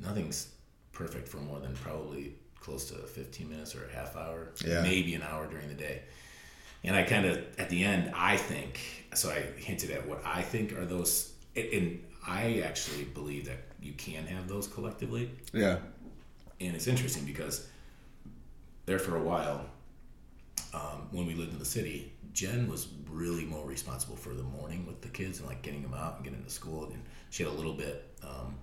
nothing's 0.00 0.48
perfect 0.92 1.28
for 1.28 1.36
more 1.38 1.60
than 1.60 1.74
probably 1.76 2.34
close 2.60 2.86
to 2.90 2.94
15 2.96 3.48
minutes 3.48 3.74
or 3.74 3.86
a 3.86 3.92
half 3.94 4.16
hour, 4.16 4.48
Yeah. 4.66 4.82
maybe 4.82 5.14
an 5.14 5.22
hour 5.22 5.46
during 5.46 5.68
the 5.68 5.74
day. 5.74 6.02
And 6.88 6.96
I 6.96 7.02
kind 7.02 7.26
of, 7.26 7.36
at 7.58 7.68
the 7.68 7.84
end, 7.84 8.10
I 8.14 8.38
think, 8.38 8.80
so 9.12 9.28
I 9.28 9.40
hinted 9.60 9.90
at 9.90 10.08
what 10.08 10.22
I 10.24 10.40
think 10.40 10.72
are 10.72 10.86
those, 10.86 11.32
and- 11.54 12.02
I 12.26 12.60
actually 12.60 13.04
believe 13.04 13.46
that 13.46 13.58
you 13.80 13.92
can 13.92 14.26
have 14.26 14.48
those 14.48 14.68
collectively. 14.68 15.30
Yeah. 15.54 15.78
And 16.60 16.74
it's 16.74 16.86
interesting 16.86 17.24
because 17.24 17.66
there 18.84 18.98
for 18.98 19.16
a 19.16 19.22
while, 19.22 19.64
um, 20.74 21.08
when 21.10 21.26
we 21.26 21.34
lived 21.34 21.52
in 21.52 21.58
the 21.58 21.64
city, 21.64 22.12
Jen 22.34 22.68
was 22.68 22.88
really 23.08 23.46
more 23.46 23.66
responsible 23.66 24.16
for 24.16 24.34
the 24.34 24.42
morning 24.42 24.84
with 24.86 25.00
the 25.00 25.08
kids 25.08 25.38
and 25.38 25.48
like 25.48 25.62
getting 25.62 25.82
them 25.82 25.94
out 25.94 26.16
and 26.16 26.24
getting 26.24 26.42
to 26.44 26.50
school. 26.50 26.84
And 26.92 27.02
she 27.30 27.44
had 27.44 27.52
a 27.52 27.54
little 27.54 27.72
bit. 27.72 28.04
Um, 28.22 28.56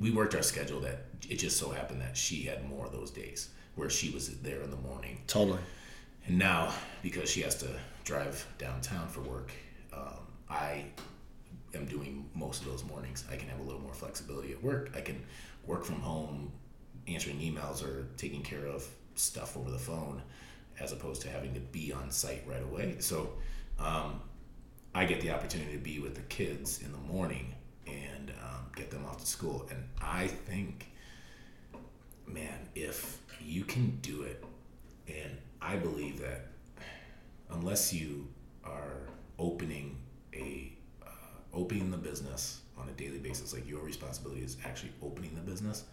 we 0.00 0.12
worked 0.12 0.36
our 0.36 0.42
schedule 0.42 0.80
that 0.80 1.06
it 1.28 1.36
just 1.40 1.56
so 1.56 1.70
happened 1.70 2.00
that 2.02 2.16
she 2.16 2.42
had 2.42 2.68
more 2.68 2.86
of 2.86 2.92
those 2.92 3.10
days 3.10 3.48
where 3.74 3.90
she 3.90 4.10
was 4.10 4.28
there 4.42 4.62
in 4.62 4.70
the 4.70 4.76
morning. 4.76 5.22
Totally. 5.26 5.58
And 6.28 6.38
now, 6.38 6.72
because 7.02 7.30
she 7.30 7.40
has 7.40 7.56
to 7.56 7.68
drive 8.04 8.46
downtown 8.58 9.08
for 9.08 9.22
work, 9.22 9.50
um, 9.94 10.26
I 10.50 10.84
am 11.74 11.86
doing 11.86 12.28
most 12.34 12.62
of 12.62 12.68
those 12.68 12.84
mornings. 12.84 13.24
I 13.32 13.36
can 13.36 13.48
have 13.48 13.60
a 13.60 13.62
little 13.62 13.80
more 13.80 13.94
flexibility 13.94 14.52
at 14.52 14.62
work. 14.62 14.90
I 14.94 15.00
can 15.00 15.24
work 15.66 15.84
from 15.84 16.00
home, 16.00 16.52
answering 17.06 17.38
emails 17.38 17.82
or 17.82 18.06
taking 18.18 18.42
care 18.42 18.66
of 18.66 18.86
stuff 19.14 19.56
over 19.56 19.70
the 19.70 19.78
phone, 19.78 20.20
as 20.78 20.92
opposed 20.92 21.22
to 21.22 21.30
having 21.30 21.54
to 21.54 21.60
be 21.60 21.94
on 21.94 22.10
site 22.10 22.44
right 22.46 22.62
away. 22.62 22.96
So 23.00 23.30
um, 23.78 24.20
I 24.94 25.06
get 25.06 25.22
the 25.22 25.30
opportunity 25.30 25.72
to 25.72 25.78
be 25.78 25.98
with 25.98 26.14
the 26.14 26.22
kids 26.22 26.82
in 26.82 26.92
the 26.92 26.98
morning 26.98 27.54
and 27.86 28.32
um, 28.44 28.66
get 28.76 28.90
them 28.90 29.06
off 29.06 29.20
to 29.20 29.26
school. 29.26 29.66
And 29.70 29.82
I 30.02 30.26
think, 30.26 30.90
man, 32.26 32.68
if 32.74 33.18
you 33.40 33.64
can 33.64 33.98
do 34.02 34.22
it, 34.22 34.44
and 35.08 35.38
I 35.60 35.76
believe 35.76 36.20
that 36.20 36.46
unless 37.50 37.92
you 37.92 38.28
are 38.64 39.08
opening 39.38 39.96
a 40.34 40.72
uh, 41.02 41.10
opening 41.52 41.90
the 41.90 41.96
business 41.96 42.60
on 42.76 42.88
a 42.88 42.92
daily 42.92 43.18
basis, 43.18 43.52
like 43.52 43.68
your 43.68 43.80
responsibility 43.80 44.42
is 44.42 44.56
actually 44.64 44.92
opening 45.02 45.34
the 45.34 45.40
business. 45.40 45.84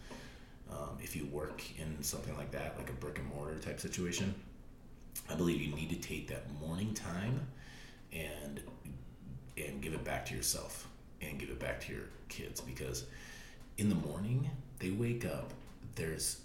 Um, 0.69 0.97
if 1.01 1.15
you 1.15 1.25
work 1.27 1.61
in 1.79 2.01
something 2.01 2.35
like 2.37 2.51
that, 2.51 2.75
like 2.77 2.89
a 2.89 2.93
brick 2.93 3.19
and 3.19 3.27
mortar 3.27 3.57
type 3.59 3.79
situation, 3.79 4.33
I 5.29 5.35
believe 5.35 5.61
you 5.61 5.75
need 5.75 5.89
to 5.89 6.07
take 6.07 6.27
that 6.29 6.51
morning 6.59 6.93
time 6.93 7.47
and 8.13 8.61
and 9.57 9.81
give 9.81 9.93
it 9.93 10.03
back 10.03 10.25
to 10.27 10.35
yourself 10.35 10.87
and 11.21 11.39
give 11.39 11.49
it 11.49 11.59
back 11.59 11.79
to 11.81 11.93
your 11.93 12.03
kids 12.29 12.61
because 12.61 13.05
in 13.77 13.89
the 13.89 13.95
morning 13.95 14.49
they 14.79 14.91
wake 14.91 15.25
up 15.25 15.51
there's 15.95 16.41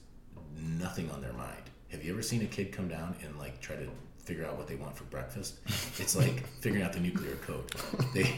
nothing 0.78 1.10
on 1.10 1.20
their 1.20 1.32
mind 1.32 1.69
have 1.90 2.04
you 2.04 2.12
ever 2.12 2.22
seen 2.22 2.42
a 2.42 2.46
kid 2.46 2.72
come 2.72 2.88
down 2.88 3.14
and 3.24 3.38
like 3.38 3.60
try 3.60 3.76
to 3.76 3.88
figure 4.24 4.44
out 4.44 4.56
what 4.56 4.66
they 4.66 4.76
want 4.76 4.96
for 4.96 5.04
breakfast? 5.04 5.56
It's 5.98 6.16
like 6.16 6.46
figuring 6.60 6.84
out 6.84 6.92
the 6.92 7.00
nuclear 7.00 7.36
code. 7.36 7.70
They 8.14 8.34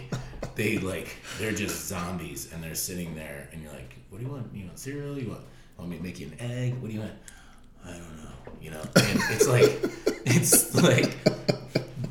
they 0.54 0.78
like 0.78 1.16
they're 1.38 1.52
just 1.52 1.86
zombies 1.86 2.52
and 2.52 2.62
they're 2.62 2.74
sitting 2.74 3.14
there 3.14 3.48
and 3.52 3.62
you're 3.62 3.72
like 3.72 3.94
what 4.10 4.18
do 4.18 4.24
you 4.24 4.30
want? 4.30 4.54
You 4.54 4.66
want 4.66 4.78
cereal? 4.78 5.18
You 5.18 5.30
want 5.30 5.42
want 5.78 5.90
me 5.90 5.96
to 5.96 6.02
make 6.02 6.20
you 6.20 6.26
an 6.26 6.36
egg? 6.40 6.74
What 6.80 6.88
do 6.88 6.94
you 6.94 7.00
want? 7.00 7.14
I 7.84 7.90
don't 7.90 8.16
know 8.16 8.32
you 8.62 8.70
know? 8.70 8.80
And 8.96 9.20
it's 9.30 9.48
like 9.48 9.70
it's 10.24 10.74
like 10.82 11.16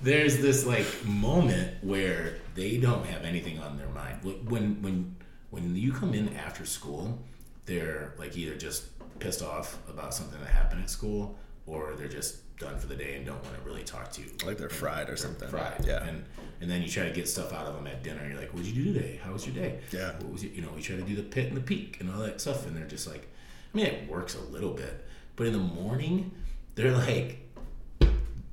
there's 0.04 0.38
this 0.40 0.66
like 0.66 0.86
moment 1.06 1.84
where 1.84 2.38
they 2.56 2.78
don't 2.78 3.06
have 3.06 3.24
anything 3.24 3.60
on 3.60 3.78
their 3.78 3.90
mind. 3.90 4.20
When 4.24 4.82
when 4.82 5.16
when 5.50 5.76
you 5.76 5.94
come 5.94 6.14
in 6.14 6.36
after 6.36 6.66
school, 6.66 7.20
they're 7.66 8.14
like 8.18 8.38
either 8.38 8.56
just 8.56 8.86
pissed 9.22 9.42
off 9.42 9.78
about 9.90 10.14
something 10.14 10.40
that 10.42 10.50
happened 10.50 10.84
at 10.84 10.90
school, 10.90 11.38
or 11.66 11.94
they're 11.98 12.08
just 12.08 12.58
done 12.58 12.78
for 12.78 12.88
the 12.88 12.96
day 12.96 13.16
and 13.16 13.26
don't 13.26 13.44
want 13.44 13.56
to 13.56 13.62
really 13.64 13.84
talk 13.84 14.12
to 14.12 14.22
you. 14.22 14.28
Like 14.46 14.58
they're 14.58 14.70
fried 14.70 15.04
or 15.04 15.06
they're 15.08 15.18
something. 15.18 15.48
Fried. 15.48 15.86
Yeah. 15.86 16.04
And 16.04 16.26
and 16.60 16.70
then 16.70 16.82
you 16.82 16.90
try 16.90 17.04
to 17.04 17.12
get 17.12 17.28
stuff 17.28 17.54
out 17.54 17.66
of 17.66 17.76
them 17.76 17.88
at 17.88 18.04
dinner. 18.04 18.28
You're 18.28 18.40
like, 18.40 18.52
"What'd 18.54 18.68
you 18.68 18.84
do 18.84 18.94
today? 18.94 19.20
How 19.24 19.32
was 19.32 19.46
your 19.48 19.56
day? 19.56 19.80
Yeah. 19.92 20.14
What 20.18 20.34
was 20.34 20.44
it? 20.44 20.52
You 20.54 20.62
know, 20.62 20.70
we 20.76 20.82
try 20.82 20.96
to 20.96 21.02
do 21.02 21.16
the 21.16 21.24
pit 21.24 21.48
and 21.48 21.58
the 21.58 21.62
peak 21.62 21.98
and 22.00 22.12
all 22.12 22.20
that 22.20 22.42
stuff, 22.42 22.68
and 22.68 22.76
they're 22.76 22.86
just 22.86 23.08
like, 23.08 23.28
I 23.74 23.78
mean, 23.78 23.86
it 23.86 24.10
works 24.10 24.36
a 24.36 24.42
little 24.42 24.74
bit, 24.74 25.06
but 25.36 25.48
in 25.48 25.54
the 25.54 25.60
morning, 25.60 26.32
they're 26.76 26.92
like, 26.92 27.40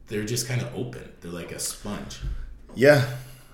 they're 0.06 0.24
just 0.24 0.46
kind 0.46 0.62
of 0.62 0.74
open. 0.74 1.12
They're 1.20 1.32
like 1.32 1.52
a 1.52 1.58
sponge. 1.58 2.20
Yeah, 2.74 3.04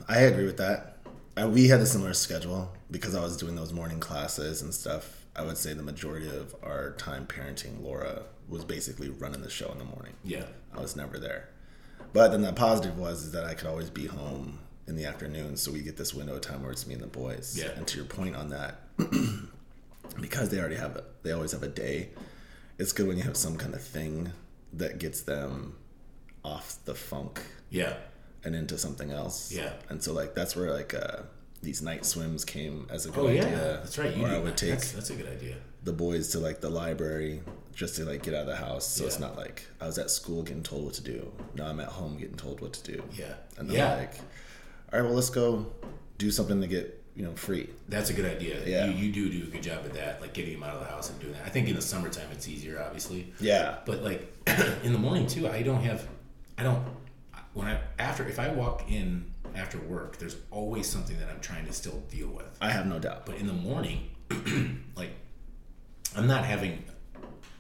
I 0.09 0.21
agree 0.21 0.47
with 0.47 0.59
that. 0.59 0.99
And 1.37 1.52
we 1.52 1.68
had 1.68 1.80
a 1.80 1.87
similar 1.87 2.12
schedule 2.14 2.73
because 2.90 3.14
I 3.14 3.23
was 3.23 3.37
doing 3.37 3.56
those 3.56 3.73
morning 3.73 3.99
classes 3.99 4.62
and 4.62 4.73
stuff. 4.73 5.24
I 5.37 5.43
would 5.43 5.57
say 5.59 5.73
the 5.75 5.83
majority 5.83 6.29
of 6.29 6.55
our 6.62 6.93
time 6.93 7.26
parenting 7.26 7.83
Laura 7.83 8.23
was 8.49 8.64
basically 8.64 9.09
running 9.11 9.43
the 9.43 9.50
show 9.50 9.71
in 9.73 9.79
the 9.79 9.85
morning. 9.85 10.14
Yeah. 10.23 10.45
I 10.76 10.81
was 10.81 10.95
never 10.97 11.19
there. 11.19 11.49
But 12.12 12.29
then 12.29 12.43
the 12.43 12.53
positive 12.53 12.99
was 12.99 13.25
is 13.25 13.33
that 13.33 13.45
I 13.45 13.55
could 13.55 13.67
always 13.67 13.91
be 13.91 14.07
home 14.07 14.61
in 14.87 14.97
the 14.97 15.07
afternoon, 15.07 15.57
so 15.57 15.73
we 15.73 15.81
get 15.81 15.97
this 15.97 16.12
window 16.14 16.35
of 16.37 16.43
time 16.43 16.62
where 16.62 16.71
it's 16.71 16.87
me 16.87 16.95
and 16.95 17.03
the 17.03 17.07
boys. 17.09 17.57
Yeah. 17.59 17.71
And 17.76 17.87
to 17.88 17.97
your 17.97 18.05
point 18.07 18.37
on 18.37 18.50
that, 18.50 18.81
because 20.20 20.51
they 20.51 20.59
already 20.59 20.77
have 20.77 20.97
a, 20.97 21.05
they 21.23 21.33
always 21.33 21.53
have 21.53 21.62
a 21.62 21.68
day. 21.68 22.11
It's 22.79 22.92
good 22.92 23.07
when 23.09 23.16
you 23.16 23.23
have 23.25 23.37
some 23.37 23.57
kind 23.57 23.75
of 23.75 23.83
thing 23.83 24.33
that 24.75 24.99
gets 24.99 25.23
them 25.23 25.77
off 26.44 26.77
the 26.85 26.94
funk 26.94 27.40
Yeah. 27.70 27.94
and 28.44 28.55
into 28.55 28.77
something 28.79 29.11
else. 29.11 29.53
Yeah. 29.53 29.73
And 29.88 30.03
so 30.03 30.12
like 30.12 30.35
that's 30.35 30.55
where 30.57 30.70
like 30.73 30.92
uh 30.94 31.23
these 31.64 31.83
night 31.83 32.05
swims 32.07 32.44
came 32.44 32.87
as 32.90 33.07
a 33.07 33.11
good 33.11 33.24
Oh 33.24 33.29
yeah, 33.29 33.44
idea. 33.44 33.81
that's 33.83 33.98
right. 33.98 34.16
You 34.16 34.24
Or 34.24 34.29
I 34.29 34.38
would 34.38 34.57
take 34.57 34.70
That's, 34.70 34.92
that's 34.92 35.11
a 35.11 35.14
good 35.14 35.29
idea. 35.29 35.57
the 35.83 35.92
boys 35.92 36.29
to 36.31 36.38
like 36.38 36.61
the 36.61 36.70
library 36.70 37.40
just 37.74 37.96
to 37.96 38.05
like 38.05 38.22
get 38.22 38.35
out 38.35 38.42
of 38.42 38.46
the 38.46 38.57
house. 38.57 38.87
So 38.87 39.05
it's 39.07 39.18
not 39.18 39.37
like 39.37 39.64
I 39.81 39.87
was 39.87 39.98
at 39.98 40.11
school 40.11 40.42
getting 40.42 40.62
told 40.62 40.85
what 40.85 40.94
to 40.94 41.03
do. 41.03 41.33
Now 41.57 41.66
I'm 41.66 41.81
at 41.81 41.88
home 41.88 42.16
getting 42.18 42.37
told 42.37 42.61
what 42.61 42.72
to 42.74 42.92
do. 42.92 43.03
Yeah. 43.18 43.35
And 43.59 43.68
then 43.68 43.77
Yeah. 43.77 43.94
like, 43.96 44.14
all 44.92 45.00
right, 45.00 45.05
well 45.05 45.14
let's 45.14 45.31
go 45.31 45.66
do 46.18 46.31
something 46.31 46.61
to 46.61 46.66
get, 46.68 47.03
you 47.16 47.24
know, 47.24 47.33
free. 47.35 47.68
That's 47.88 48.11
a 48.11 48.12
good 48.12 48.27
idea. 48.27 48.64
Yeah. 48.64 48.87
You, 48.87 48.92
you 49.07 49.12
do 49.12 49.29
do 49.31 49.42
a 49.48 49.50
good 49.50 49.62
job 49.62 49.81
at 49.85 49.94
that, 49.94 50.20
like 50.20 50.33
getting 50.35 50.53
them 50.55 50.62
out 50.62 50.74
of 50.74 50.81
the 50.81 50.87
house 50.87 51.11
and 51.11 51.18
doing 51.20 51.33
that. 51.33 51.42
I 51.44 51.48
think 51.48 51.68
in 51.68 51.74
the 51.74 51.83
summertime 51.83 52.29
it's 52.33 52.48
easier, 52.48 52.81
obviously. 52.81 53.33
Yeah. 53.40 53.79
But 53.85 54.03
like 54.03 54.33
in 54.85 54.92
the 54.92 54.98
morning 54.98 55.27
too, 55.27 55.48
I 55.48 55.62
don't 55.62 55.83
have, 55.83 56.07
I 56.59 56.62
don't, 56.62 56.83
when 57.55 57.66
I, 57.68 57.81
after, 57.98 58.27
if 58.29 58.38
I 58.38 58.48
walk 58.53 58.90
in 58.90 59.24
after 59.54 59.78
work, 59.80 60.18
there's 60.18 60.37
always 60.50 60.87
something 60.88 61.18
that 61.20 61.28
I'm 61.28 61.40
trying 61.40 61.66
to 61.66 61.72
still 61.72 62.02
deal 62.11 62.28
with. 62.28 62.46
I 62.61 62.70
have 62.70 62.87
no 62.87 62.98
doubt. 62.98 63.26
But 63.26 63.37
in 63.37 63.46
the 63.46 63.52
morning, 63.52 64.11
like 64.96 65.11
I'm 66.16 66.26
not 66.26 66.44
having, 66.44 66.85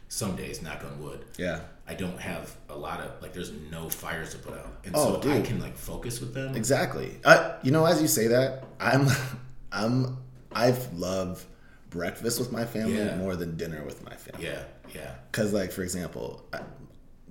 some 0.08 0.36
days, 0.36 0.62
knock 0.62 0.84
on 0.84 1.02
wood, 1.02 1.24
Yeah. 1.38 1.60
I 1.88 1.94
don't 1.94 2.18
have 2.20 2.54
a 2.70 2.76
lot 2.76 3.00
of, 3.00 3.20
like 3.20 3.32
there's 3.32 3.52
no 3.70 3.88
fires 3.90 4.30
to 4.30 4.38
put 4.38 4.54
out. 4.54 4.78
And 4.84 4.94
Oh, 4.96 5.20
so 5.20 5.30
I 5.30 5.40
can 5.40 5.60
like 5.60 5.76
focus 5.76 6.20
with 6.20 6.32
them. 6.34 6.54
Exactly. 6.54 7.16
I, 7.26 7.54
you 7.62 7.70
know, 7.72 7.84
as 7.84 8.00
you 8.00 8.08
say 8.08 8.28
that, 8.28 8.64
I'm, 8.80 9.08
I'm, 9.72 10.16
I've 10.52 10.92
loved 10.94 11.44
breakfast 11.90 12.38
with 12.38 12.52
my 12.52 12.64
family 12.64 12.96
Yeah. 12.98 13.16
more 13.16 13.34
than 13.36 13.56
dinner 13.56 13.84
with 13.84 14.04
my 14.04 14.14
family. 14.14 14.46
Yeah. 14.46 14.62
Yeah. 14.94 15.14
Because, 15.30 15.52
like, 15.52 15.72
for 15.72 15.82
example, 15.82 16.44
I- 16.52 16.60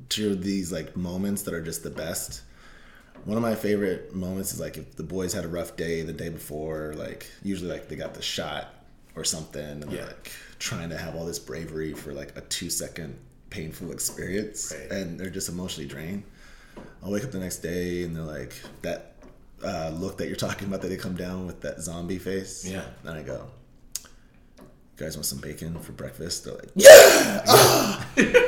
to 0.09 0.35
these 0.35 0.71
like 0.71 0.95
moments 0.97 1.43
that 1.43 1.53
are 1.53 1.61
just 1.61 1.81
the 1.81 1.89
best. 1.89 2.41
One 3.25 3.37
of 3.37 3.41
my 3.43 3.55
favorite 3.55 4.13
moments 4.13 4.53
is 4.53 4.59
like 4.59 4.77
if 4.77 4.95
the 4.95 5.03
boys 5.03 5.33
had 5.33 5.45
a 5.45 5.47
rough 5.47 5.77
day 5.77 6.01
the 6.01 6.11
day 6.13 6.29
before, 6.29 6.93
like 6.97 7.25
usually 7.41 7.71
like 7.71 7.87
they 7.87 7.95
got 7.95 8.13
the 8.13 8.21
shot 8.21 8.73
or 9.15 9.23
something, 9.23 9.63
and 9.83 9.91
Yeah. 9.91 10.05
like 10.05 10.31
trying 10.59 10.89
to 10.89 10.97
have 10.97 11.15
all 11.15 11.25
this 11.25 11.39
bravery 11.39 11.93
for 11.93 12.13
like 12.13 12.35
a 12.37 12.41
two 12.41 12.69
second 12.69 13.15
painful 13.49 13.91
experience, 13.91 14.73
Right. 14.77 14.91
and 14.91 15.19
they're 15.19 15.29
just 15.29 15.47
emotionally 15.47 15.87
drained. 15.87 16.23
I'll 17.03 17.11
wake 17.11 17.23
up 17.23 17.31
the 17.31 17.39
next 17.39 17.57
day 17.59 18.03
and 18.03 18.15
they're 18.15 18.23
like 18.23 18.53
that 18.81 19.11
uh, 19.63 19.91
look 19.93 20.17
that 20.17 20.27
you're 20.27 20.35
talking 20.35 20.67
about 20.67 20.81
that 20.81 20.89
they 20.89 20.97
come 20.97 21.15
down 21.15 21.45
with 21.47 21.61
that 21.61 21.79
zombie 21.79 22.19
face. 22.19 22.65
Yeah. 22.65 22.83
Then 23.03 23.15
I 23.15 23.21
go, 23.23 23.45
"You 23.99 24.65
guys 24.97 25.15
want 25.15 25.25
some 25.25 25.39
bacon 25.39 25.79
for 25.79 25.93
breakfast?" 25.93 26.43
They're 26.43 26.55
like, 26.55 26.69
"Yeah." 26.75 28.03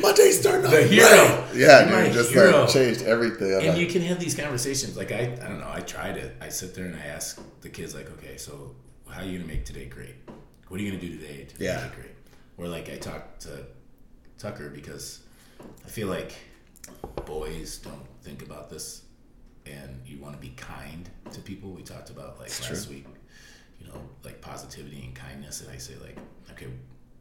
My 0.00 0.12
day's 0.12 0.40
starting 0.40 0.66
off 0.66 0.72
The 0.72 0.82
hero. 0.84 1.06
right. 1.06 1.44
Yeah, 1.54 1.80
You're 1.88 1.90
my 1.98 2.04
dude, 2.04 2.12
just 2.14 2.32
hero. 2.32 2.60
like 2.62 2.68
changed 2.70 3.02
everything. 3.02 3.52
I'm 3.54 3.58
and 3.60 3.68
like, 3.70 3.78
you 3.78 3.86
can 3.86 4.02
have 4.02 4.18
these 4.20 4.34
conversations 4.34 4.96
like 4.96 5.12
I, 5.12 5.32
I 5.42 5.48
don't 5.48 5.60
know 5.60 5.70
i 5.70 5.80
tried 5.80 6.16
it 6.16 6.36
i 6.40 6.48
sit 6.48 6.74
there 6.74 6.86
and 6.86 6.96
i 6.96 7.04
ask 7.06 7.40
the 7.60 7.68
kids 7.68 7.94
like 7.94 8.10
okay 8.12 8.36
so 8.36 8.74
how 9.08 9.20
are 9.22 9.24
you 9.24 9.38
gonna 9.38 9.48
make 9.52 9.64
today 9.64 9.86
great 9.86 10.14
what 10.68 10.78
are 10.80 10.82
you 10.82 10.90
gonna 10.90 11.00
do 11.02 11.18
today 11.18 11.44
to 11.44 11.64
Yeah. 11.64 11.76
make 11.76 11.84
it 11.86 11.94
great 11.96 12.14
or 12.58 12.68
like 12.68 12.88
i 12.90 12.96
talked 12.96 13.42
to 13.42 13.66
tucker 14.38 14.70
because 14.70 15.20
i 15.84 15.88
feel 15.88 16.08
like 16.08 16.32
boys 17.26 17.78
don't 17.78 18.06
think 18.22 18.42
about 18.42 18.70
this 18.70 19.02
and 19.66 20.00
you 20.06 20.18
want 20.18 20.34
to 20.34 20.40
be 20.40 20.50
kind 20.56 21.08
to 21.32 21.40
people 21.40 21.70
we 21.70 21.82
talked 21.82 22.10
about 22.10 22.38
like 22.38 22.48
last 22.48 22.84
true. 22.86 22.94
week 22.94 23.06
you 23.80 23.86
know 23.88 24.00
like 24.24 24.40
positivity 24.40 25.02
and 25.04 25.14
kindness 25.14 25.60
and 25.60 25.70
i 25.70 25.76
say 25.76 25.94
like 26.02 26.16
okay 26.50 26.66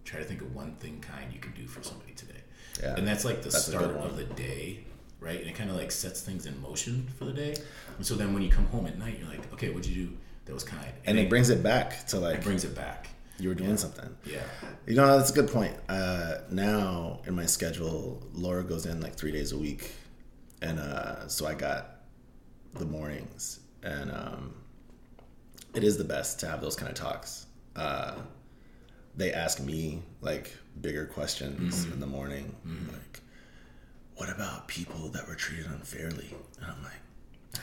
try 0.06 0.20
to 0.20 0.26
think 0.26 0.42
of 0.42 0.54
one 0.56 0.74
thing 0.76 1.00
kind 1.02 1.32
you 1.34 1.40
can 1.40 1.52
do 1.54 1.68
for 1.68 1.84
somebody 1.84 2.14
today 2.14 2.39
Yeah. 2.82 2.96
and 2.96 3.08
that's 3.08 3.26
like 3.26 3.42
the 3.42 3.50
That's 3.50 3.66
start 3.66 3.86
of 3.86 4.16
the 4.18 4.26
day 4.26 4.80
right 5.20 5.40
and 5.40 5.50
it 5.50 5.56
kind 5.56 5.70
of 5.70 5.76
like 5.76 5.92
sets 5.92 6.22
things 6.22 6.46
in 6.46 6.62
motion 6.62 7.08
for 7.18 7.26
the 7.26 7.34
day 7.34 7.56
and 7.98 8.06
so 8.06 8.16
then 8.16 8.34
when 8.34 8.42
you 8.42 8.50
come 8.50 8.66
home 8.68 8.86
at 8.88 8.98
night 8.98 9.18
you're 9.20 9.28
like 9.30 9.52
okay 9.54 9.70
what'd 9.70 9.86
you 9.86 10.08
do 10.08 10.18
that 10.46 10.54
was 10.54 10.64
kind 10.64 10.92
and 11.06 11.20
it 11.20 11.30
brings 11.30 11.50
it 11.50 11.62
back 11.62 12.08
to 12.08 12.20
like 12.20 12.38
it 12.38 12.44
brings 12.44 12.64
it 12.64 12.74
back 12.76 13.10
you 13.40 13.48
were 13.48 13.56
doing 13.56 13.78
something. 13.78 14.10
yeah 14.26 14.42
You 14.86 14.96
know, 14.96 15.18
that's 15.18 15.32
a 15.32 15.34
good 15.34 15.50
point. 15.50 15.74
Uh, 15.88 16.40
now 16.52 17.22
in 17.26 17.36
my 17.36 17.46
schedule, 17.46 18.22
Laura 18.34 18.64
goes 18.64 18.86
in 18.86 19.00
like 19.00 19.16
three 19.16 19.32
days 19.32 19.54
a 19.54 19.58
week, 19.58 19.92
and 20.62 20.78
uh, 20.78 21.26
so 21.30 21.48
I 21.48 21.54
got 21.54 22.02
the 22.74 22.84
mornings, 22.86 23.62
and 23.82 24.12
um, 24.12 24.54
it 25.74 25.86
is 25.86 25.98
the 25.98 26.04
best 26.04 26.42
to 26.42 26.48
have 26.48 26.60
those 26.60 26.76
kind 26.76 26.90
of 26.92 26.98
talks. 26.98 27.46
Uh, 27.78 28.16
they 29.20 29.34
ask 29.34 29.60
me 29.60 30.02
like 30.22 30.56
bigger 30.82 31.06
questions 31.06 31.84
Mm-hmm. 31.84 31.94
in 31.94 32.00
the 32.00 32.08
morning, 32.08 32.56
like, 32.92 33.22
"What 34.16 34.30
about 34.30 34.68
people 34.68 35.10
that 35.10 35.28
were 35.28 35.36
treated 35.36 35.66
unfairly?" 35.68 36.30
And 36.62 36.66
I'm 36.72 36.84
like, 36.84 37.62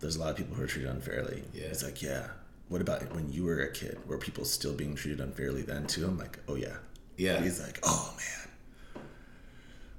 "There's 0.00 0.16
a 0.16 0.20
lot 0.20 0.30
of 0.30 0.36
people 0.36 0.54
who 0.56 0.62
are 0.62 0.66
treated 0.66 0.90
unfairly." 0.90 1.44
Yeah. 1.54 1.64
It's 1.66 1.84
like, 1.84 2.00
yeah. 2.02 2.28
What 2.68 2.80
about 2.82 3.14
when 3.14 3.32
you 3.32 3.44
were 3.44 3.60
a 3.62 3.72
kid? 3.72 3.98
Were 4.06 4.18
people 4.18 4.44
still 4.44 4.74
being 4.74 4.94
treated 4.94 5.20
unfairly 5.20 5.62
then 5.62 5.86
too? 5.86 6.04
I'm 6.06 6.18
like, 6.18 6.38
oh 6.48 6.54
yeah. 6.54 6.76
yeah 7.16 7.40
He's 7.42 7.60
like, 7.62 7.78
oh 7.82 8.14
man, 8.16 9.02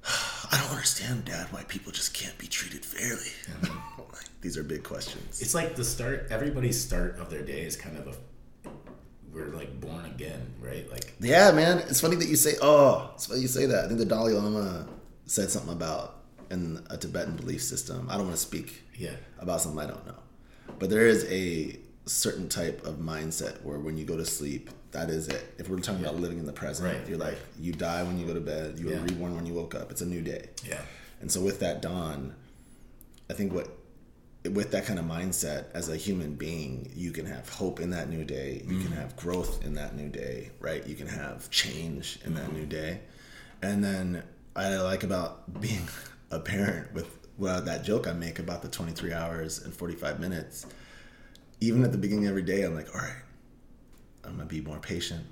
I 0.52 0.60
don't 0.60 0.70
understand, 0.70 1.24
Dad, 1.24 1.48
why 1.52 1.64
people 1.64 1.90
just 1.92 2.14
can't 2.14 2.36
be 2.38 2.46
treated 2.46 2.84
fairly. 2.84 3.32
I'm 3.62 3.70
like, 4.12 4.24
These 4.40 4.56
are 4.56 4.62
big 4.62 4.82
questions. 4.84 5.40
It's 5.42 5.54
like 5.54 5.74
the 5.76 5.84
start. 5.84 6.28
Everybody's 6.30 6.80
start 6.80 7.18
of 7.18 7.28
their 7.30 7.42
day 7.42 7.62
is 7.62 7.76
kind 7.76 7.96
of 7.96 8.06
a. 8.08 8.14
We're 9.32 9.46
like 9.48 9.80
born 9.80 10.04
again, 10.06 10.54
right? 10.60 10.90
Like 10.90 11.12
Yeah, 11.20 11.52
man. 11.52 11.78
It's 11.88 12.00
funny 12.00 12.16
that 12.16 12.28
you 12.28 12.36
say, 12.36 12.54
oh, 12.60 13.10
it's 13.14 13.26
funny 13.26 13.40
you 13.40 13.48
say 13.48 13.66
that. 13.66 13.84
I 13.84 13.88
think 13.88 13.98
the 13.98 14.04
Dalai 14.06 14.32
Lama 14.32 14.86
said 15.26 15.50
something 15.50 15.72
about 15.72 16.16
in 16.50 16.84
a 16.90 16.96
Tibetan 16.96 17.36
belief 17.36 17.62
system. 17.62 18.08
I 18.10 18.14
don't 18.16 18.24
want 18.26 18.36
to 18.36 18.42
speak 18.42 18.82
yeah, 18.96 19.14
about 19.38 19.60
something 19.60 19.80
I 19.80 19.86
don't 19.86 20.04
know. 20.06 20.18
But 20.78 20.90
there 20.90 21.06
is 21.06 21.24
a 21.30 21.78
certain 22.06 22.48
type 22.48 22.84
of 22.84 22.96
mindset 22.96 23.62
where 23.62 23.78
when 23.78 23.96
you 23.96 24.04
go 24.04 24.16
to 24.16 24.24
sleep, 24.24 24.70
that 24.90 25.10
is 25.10 25.28
it. 25.28 25.54
If 25.58 25.68
we're 25.68 25.78
talking 25.78 26.00
about 26.00 26.16
living 26.16 26.38
in 26.38 26.46
the 26.46 26.52
present, 26.52 26.92
Right, 26.92 27.08
you're 27.08 27.18
like, 27.18 27.38
you 27.58 27.72
die 27.72 28.02
when 28.02 28.18
you 28.18 28.26
go 28.26 28.34
to 28.34 28.40
bed, 28.40 28.78
you 28.80 28.90
Yeah. 28.90 29.02
reborn 29.02 29.36
when 29.36 29.46
you 29.46 29.54
woke 29.54 29.76
up. 29.76 29.92
It's 29.92 30.00
a 30.00 30.06
new 30.06 30.20
day. 30.22 30.48
yeah, 30.66 30.80
And 31.20 31.30
so 31.30 31.40
with 31.40 31.60
that 31.60 31.80
dawn, 31.82 32.34
I 33.28 33.34
think 33.34 33.52
what 33.52 33.68
with 34.44 34.70
that 34.70 34.86
kind 34.86 34.98
of 34.98 35.04
mindset 35.04 35.66
as 35.74 35.88
a 35.88 35.96
human 35.96 36.34
being, 36.34 36.90
you 36.94 37.10
can 37.10 37.26
have 37.26 37.48
hope 37.48 37.80
in 37.80 37.90
that 37.90 38.08
new 38.08 38.24
day. 38.24 38.62
You 38.64 38.78
can 38.78 38.86
mm-hmm. 38.86 38.94
have 38.94 39.16
growth 39.16 39.64
in 39.64 39.74
that 39.74 39.94
new 39.96 40.08
day, 40.08 40.50
right? 40.60 40.86
You 40.86 40.94
can 40.94 41.08
have 41.08 41.50
change 41.50 42.18
in 42.24 42.34
that 42.34 42.52
new 42.52 42.60
mm-hmm. 42.60 42.70
day. 42.70 43.00
And 43.62 43.84
then 43.84 44.22
I 44.56 44.76
like 44.76 45.02
about 45.02 45.60
being 45.60 45.86
a 46.30 46.40
parent 46.40 46.92
with 46.94 47.20
well, 47.40 47.62
that 47.62 47.84
joke 47.84 48.06
I 48.06 48.12
make 48.12 48.38
about 48.38 48.60
the 48.60 48.68
23 48.68 49.14
hours 49.14 49.64
and 49.64 49.72
45 49.72 50.20
minutes. 50.20 50.66
Even 51.62 51.82
at 51.84 51.90
the 51.90 51.96
beginning 51.96 52.26
of 52.26 52.30
every 52.30 52.42
day, 52.42 52.64
I'm 52.64 52.74
like, 52.74 52.94
all 52.94 53.00
right, 53.00 53.16
I'm 54.24 54.32
gonna 54.32 54.44
be 54.44 54.60
more 54.60 54.78
patient. 54.78 55.24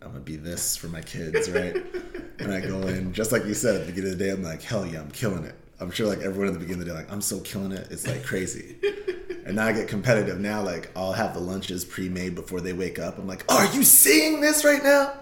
I'm 0.00 0.08
gonna 0.08 0.20
be 0.20 0.36
this 0.36 0.74
for 0.76 0.88
my 0.88 1.02
kids, 1.02 1.50
right? 1.50 1.76
and 2.38 2.50
I 2.50 2.60
go 2.60 2.80
in 2.88 3.12
just 3.12 3.30
like 3.30 3.44
you 3.44 3.52
said 3.52 3.74
at 3.74 3.80
the 3.82 3.92
beginning 3.92 4.12
of 4.12 4.18
the 4.18 4.24
day. 4.24 4.30
I'm 4.30 4.42
like, 4.42 4.62
hell 4.62 4.86
yeah, 4.86 5.00
I'm 5.00 5.10
killing 5.10 5.44
it. 5.44 5.54
I'm 5.80 5.90
sure 5.90 6.06
like 6.06 6.20
everyone 6.20 6.48
at 6.48 6.52
the 6.52 6.58
beginning 6.60 6.82
of 6.82 6.86
the 6.88 6.92
day, 6.92 6.98
like 6.98 7.10
I'm 7.10 7.22
so 7.22 7.40
killing 7.40 7.72
it. 7.72 7.88
It's 7.90 8.06
like 8.06 8.22
crazy. 8.24 8.76
and 9.46 9.56
now 9.56 9.66
I 9.66 9.72
get 9.72 9.88
competitive. 9.88 10.38
Now 10.38 10.62
like 10.62 10.90
I'll 10.94 11.12
have 11.12 11.32
the 11.32 11.40
lunches 11.40 11.84
pre-made 11.86 12.34
before 12.34 12.60
they 12.60 12.74
wake 12.74 12.98
up. 12.98 13.18
I'm 13.18 13.26
like, 13.26 13.44
oh, 13.48 13.66
are 13.66 13.74
you 13.74 13.82
seeing 13.82 14.42
this 14.42 14.62
right 14.64 14.82
now? 14.82 15.14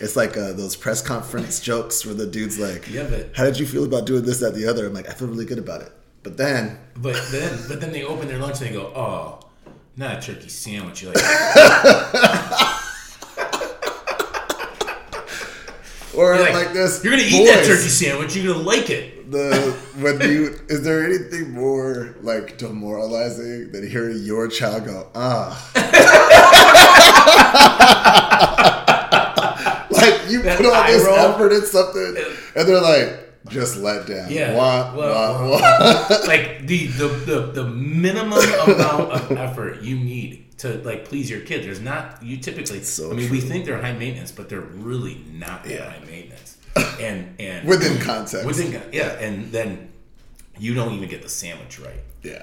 It's 0.00 0.16
like 0.16 0.36
uh, 0.36 0.52
those 0.52 0.74
press 0.76 1.00
conference 1.00 1.60
jokes 1.70 2.04
where 2.04 2.14
the 2.14 2.26
dude's 2.26 2.58
like, 2.58 2.90
Yeah, 2.90 3.06
but- 3.08 3.30
how 3.36 3.44
did 3.44 3.58
you 3.60 3.66
feel 3.66 3.84
about 3.84 4.06
doing 4.06 4.24
this, 4.24 4.40
that, 4.40 4.54
the 4.54 4.66
other? 4.66 4.86
I'm 4.86 4.94
like, 4.94 5.08
I 5.08 5.12
feel 5.12 5.28
really 5.28 5.44
good 5.44 5.58
about 5.58 5.82
it. 5.82 5.92
But 6.22 6.36
then 6.36 6.78
but 6.96 7.16
then 7.30 7.58
but 7.68 7.80
then 7.80 7.92
they 7.92 8.04
open 8.04 8.28
their 8.28 8.38
lunch 8.38 8.60
and 8.60 8.68
they 8.68 8.72
go, 8.74 8.92
oh, 8.94 9.40
not 9.96 10.18
a 10.18 10.20
turkey 10.20 10.48
sandwich. 10.48 11.02
You're 11.02 11.12
like, 11.14 11.24
or 16.14 16.36
like, 16.38 16.52
like, 16.52 16.72
this, 16.72 17.02
You're 17.04 17.12
gonna 17.12 17.22
eat 17.26 17.46
that 17.46 17.64
turkey 17.64 17.88
sandwich. 17.88 18.36
You're 18.36 18.52
gonna 18.52 18.64
like 18.66 18.90
it. 18.90 19.19
The 19.30 19.76
when 20.00 20.20
you 20.20 20.58
is 20.68 20.82
there 20.82 21.04
anything 21.04 21.50
more 21.52 22.14
like 22.22 22.58
demoralizing 22.58 23.70
than 23.72 23.88
hearing 23.88 24.18
your 24.22 24.48
child 24.48 24.84
go 24.84 25.08
ah 25.14 25.70
like 29.90 30.30
you 30.30 30.42
That 30.42 30.56
put 30.58 30.66
all 30.66 30.86
this 30.86 31.04
roll. 31.04 31.16
effort 31.18 31.52
in 31.52 31.62
something 31.62 32.16
and 32.56 32.68
they're 32.68 32.80
like 32.80 33.48
just 33.48 33.76
let 33.78 34.06
down 34.06 34.30
Yeah. 34.30 34.54
wah, 34.54 34.94
Well, 34.96 35.50
wah, 35.50 35.50
wah. 35.50 36.18
like 36.26 36.66
the, 36.66 36.86
the 36.88 37.08
the 37.08 37.40
the 37.52 37.64
minimum 37.64 38.38
amount 38.66 39.12
of 39.12 39.32
effort 39.32 39.82
you 39.82 39.96
need 39.96 40.58
to 40.58 40.74
like 40.84 41.06
please 41.06 41.30
your 41.30 41.40
kids. 41.40 41.64
There's 41.64 41.80
not 41.80 42.22
you 42.22 42.36
typically. 42.36 42.82
so 42.82 43.10
I 43.10 43.14
mean, 43.14 43.30
we 43.30 43.40
think 43.40 43.64
they're 43.64 43.80
high 43.80 43.94
maintenance, 43.94 44.30
but 44.30 44.50
they're 44.50 44.60
really 44.60 45.24
not 45.32 45.64
Yeah. 45.66 45.88
high 45.90 46.04
maintenance. 46.04 46.58
And 47.00 47.34
and 47.40 47.66
within 47.66 47.98
context 48.00 48.46
within 48.46 48.80
yeah, 48.92 49.18
and 49.18 49.50
then 49.50 49.90
you 50.58 50.74
don't 50.74 50.92
even 50.92 51.08
get 51.08 51.22
the 51.22 51.28
sandwich 51.28 51.78
right. 51.78 52.00
yeah 52.22 52.42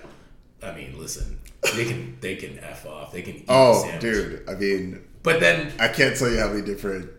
I 0.64 0.74
mean, 0.74 0.98
listen, 0.98 1.40
they 1.76 1.86
can 1.86 2.18
they 2.22 2.36
can 2.36 2.58
f 2.60 2.86
off. 2.86 3.12
They 3.12 3.22
can 3.22 3.44
oh 3.48 3.84
sandwich. 3.84 4.02
dude 4.02 4.50
I 4.50 4.56
mean 4.56 5.04
But 5.24 5.40
then 5.40 5.72
I 5.80 5.88
can't 5.90 6.16
tell 6.18 6.30
you 6.30 6.40
how 6.40 6.50
many 6.50 6.64
different 6.64 7.12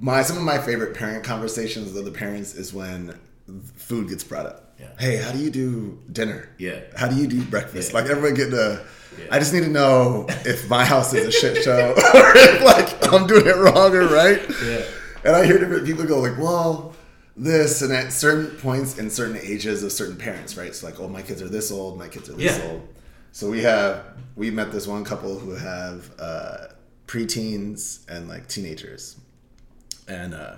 my 0.00 0.22
some 0.22 0.36
of 0.36 0.42
my 0.42 0.58
favorite 0.58 0.94
parent 0.96 1.22
conversations 1.24 1.92
with 1.92 2.02
other 2.02 2.10
parents 2.16 2.54
is 2.54 2.72
when 2.74 3.18
food 3.74 4.08
gets 4.08 4.24
brought 4.24 4.46
up. 4.46 4.74
Yeah. 4.78 4.88
Hey, 4.98 5.16
how 5.16 5.30
do 5.32 5.38
you 5.38 5.50
do 5.50 5.98
dinner? 6.10 6.48
Yeah. 6.58 6.80
How 6.96 7.06
do 7.06 7.16
you 7.16 7.26
do 7.26 7.42
breakfast? 7.44 7.92
Yeah. 7.92 8.00
Like 8.00 8.10
everyone 8.10 8.34
getting 8.34 8.54
a 8.54 8.82
Yeah. 9.18 9.26
I 9.30 9.38
just 9.38 9.52
need 9.52 9.64
to 9.64 9.68
know 9.68 10.26
if 10.44 10.68
my 10.70 10.84
house 10.84 11.12
is 11.12 11.26
a 11.26 11.30
shit 11.32 11.62
show 11.62 11.90
or 12.14 12.32
if 12.36 12.62
like 12.64 13.12
I'm 13.12 13.26
doing 13.26 13.46
it 13.46 13.56
wrong 13.56 13.94
or 13.94 14.08
right. 14.08 14.40
Yeah. 14.64 14.84
And 15.24 15.36
I 15.36 15.44
hear 15.44 15.58
different 15.58 15.86
people 15.86 16.04
go 16.06 16.20
like, 16.20 16.38
well, 16.38 16.94
this 17.36 17.82
and 17.82 17.92
at 17.92 18.12
certain 18.12 18.46
points 18.58 18.98
in 18.98 19.10
certain 19.10 19.38
ages 19.42 19.82
of 19.82 19.92
certain 19.92 20.16
parents, 20.16 20.56
right? 20.56 20.74
So 20.74 20.86
like, 20.86 20.98
oh, 21.00 21.08
my 21.08 21.22
kids 21.22 21.42
are 21.42 21.48
this 21.48 21.70
old, 21.70 21.98
my 21.98 22.08
kids 22.08 22.28
are 22.30 22.34
this 22.34 22.58
Yeah. 22.58 22.66
old. 22.70 22.88
So 23.32 23.48
we 23.48 23.60
have 23.62 24.04
we 24.34 24.50
met 24.50 24.72
this 24.72 24.86
one 24.86 25.04
couple 25.04 25.38
who 25.38 25.52
have 25.54 26.10
uh, 26.18 26.66
preteens 27.06 28.00
and 28.08 28.28
like 28.28 28.48
teenagers, 28.48 29.16
and 30.08 30.34
uh, 30.34 30.56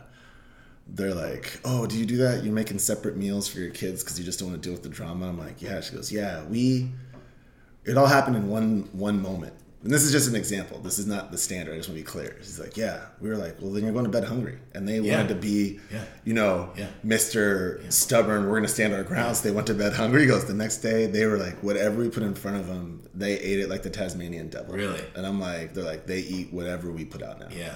they're 0.87 1.13
like, 1.15 1.61
"Oh, 1.67 1.87
do 1.87 1.99
you 1.99 2.07
do 2.07 2.17
that? 2.19 2.45
You're 2.45 2.55
making 2.55 2.79
separate 2.79 3.15
meals 3.17 3.47
for 3.47 3.59
your 3.61 3.71
kids 3.73 4.03
because 4.03 4.19
you 4.19 4.25
just 4.25 4.39
don't 4.39 4.51
want 4.51 4.63
to 4.63 4.67
deal 4.67 4.73
with 4.73 4.83
the 4.83 4.89
drama." 4.89 5.29
I'm 5.29 5.39
like, 5.39 5.61
"Yeah." 5.61 5.81
She 5.83 5.95
goes, 5.95 6.11
"Yeah, 6.11 6.45
we." 6.45 6.91
It 7.85 7.99
all 7.99 8.07
happened 8.07 8.37
in 8.37 8.49
one 8.49 8.89
one 8.93 9.21
moment, 9.21 9.53
and 9.83 9.93
this 9.93 10.05
is 10.05 10.13
just 10.13 10.29
an 10.29 10.37
example. 10.37 10.79
This 10.79 10.99
is 10.99 11.07
not 11.07 11.33
the 11.33 11.39
standard. 11.39 11.75
I 11.75 11.77
just 11.79 11.89
want 11.89 11.99
to 11.99 12.05
be 12.05 12.09
clear. 12.09 12.37
He's 12.39 12.59
like, 12.61 12.77
"Yeah." 12.77 13.01
We 13.21 13.29
were 13.29 13.37
like, 13.37 13.57
"Well, 13.61 13.73
then 13.73 13.83
you're 13.85 13.93
going 13.93 14.05
to 14.05 14.11
bed 14.11 14.25
hungry," 14.25 14.59
and 14.75 14.87
they 14.89 15.01
Yeah. 15.01 15.17
wanted 15.17 15.29
to 15.31 15.35
be, 15.35 15.81
Yeah. 15.93 16.05
you 16.25 16.35
know, 16.35 16.71
Yeah. 16.77 16.87
Mister 17.03 17.81
Stubborn. 17.89 18.45
We're 18.45 18.51
going 18.53 18.63
to 18.63 18.69
stand 18.69 18.95
our 18.95 19.03
ground. 19.03 19.37
So 19.37 19.43
they 19.49 19.51
went 19.55 19.67
to 19.69 19.75
bed 19.75 19.93
hungry. 19.95 20.21
He 20.23 20.27
goes 20.29 20.45
the 20.45 20.55
next 20.55 20.79
day. 20.79 21.07
They 21.07 21.27
were 21.27 21.37
like, 21.39 21.63
whatever 21.63 21.97
we 22.01 22.09
put 22.09 22.23
in 22.23 22.35
front 22.35 22.59
of 22.59 22.67
them, 22.69 23.03
they 23.15 23.39
ate 23.39 23.59
it 23.61 23.69
like 23.69 23.83
the 23.83 23.91
Tasmanian 23.91 24.49
devil. 24.49 24.75
Really? 24.75 25.01
And 25.17 25.27
I'm 25.27 25.41
like, 25.41 25.75
they're 25.75 25.85
like, 25.85 26.07
they 26.07 26.21
eat 26.21 26.53
whatever 26.53 26.91
we 26.93 27.05
put 27.05 27.23
out 27.23 27.41
now. 27.41 27.49
Yeah. 27.51 27.75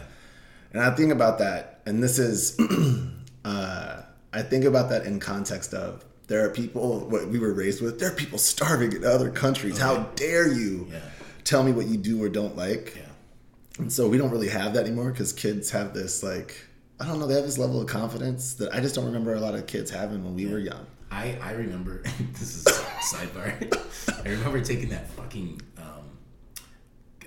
And 0.73 0.83
I 0.83 0.91
think 0.95 1.11
about 1.13 1.39
that, 1.39 1.81
and 1.87 2.03
this 2.03 2.19
is, 2.19 2.57
uh, 3.45 4.03
I 4.33 4.43
think 4.43 4.65
about 4.65 4.91
that 4.91 5.07
in 5.07 5.19
context 5.21 5.73
of 5.75 6.05
there 6.29 6.45
are 6.45 6.51
people 6.51 7.09
what 7.09 7.29
we 7.29 7.39
were 7.39 7.53
raised 7.53 7.81
with. 7.81 7.99
There 7.99 8.11
are 8.11 8.15
people 8.15 8.39
starving 8.39 8.93
in 8.93 9.05
other 9.05 9.31
countries. 9.31 9.79
How 9.79 10.05
dare 10.17 10.47
you 10.53 10.89
Yeah. 10.91 10.99
Tell 11.47 11.63
me 11.63 11.73
what 11.73 11.87
you 11.87 11.97
do 11.97 12.23
or 12.23 12.29
don't 12.29 12.57
like? 12.57 12.95
Yeah. 12.97 13.03
And 13.79 13.93
so 13.93 14.09
we 14.09 14.19
don't 14.19 14.31
really 14.31 14.49
have 14.49 14.75
that 14.75 14.85
anymore 14.85 15.11
because 15.11 15.33
kids 15.33 15.71
have 15.71 15.95
this 15.95 16.23
like 16.23 16.63
I 17.01 17.07
don't 17.07 17.19
know 17.19 17.27
they 17.27 17.35
have 17.35 17.45
this 17.45 17.59
level 17.59 17.81
of 17.81 17.87
confidence 17.87 18.55
that 18.55 18.75
I 18.75 18.81
just 18.81 18.95
don't 18.95 19.05
remember 19.07 19.35
a 19.35 19.41
lot 19.41 19.55
of 19.55 19.67
kids 19.67 19.91
having 19.91 20.25
when 20.25 20.35
we 20.35 20.47
were 20.47 20.59
young. 20.59 20.87
I, 21.11 21.39
I 21.41 21.53
remember 21.53 22.03
this 22.33 22.57
is 22.57 22.67
a 22.67 22.71
sidebar. 23.15 24.25
I 24.25 24.29
remember 24.29 24.61
taking 24.61 24.89
that 24.91 25.09
fucking 25.11 25.61
um, 25.79 26.19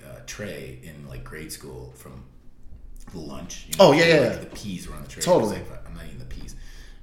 uh, 0.04 0.18
tray 0.26 0.80
in 0.82 1.08
like 1.08 1.24
grade 1.24 1.50
school 1.52 1.92
from 1.96 2.24
the 3.12 3.18
lunch. 3.18 3.66
You 3.68 3.74
Oh, 3.80 3.92
yeah, 3.92 4.04
yeah, 4.04 4.14
like 4.20 4.30
yeah. 4.32 4.36
The 4.38 4.46
peas 4.46 4.88
were 4.88 4.96
on 4.96 5.02
the 5.02 5.08
tray. 5.08 5.22
Totally. 5.22 5.56
Like, 5.56 5.86
I'm 5.86 5.94
not 5.94 6.04
eating 6.04 6.18
the 6.18 6.24
peas, 6.26 6.54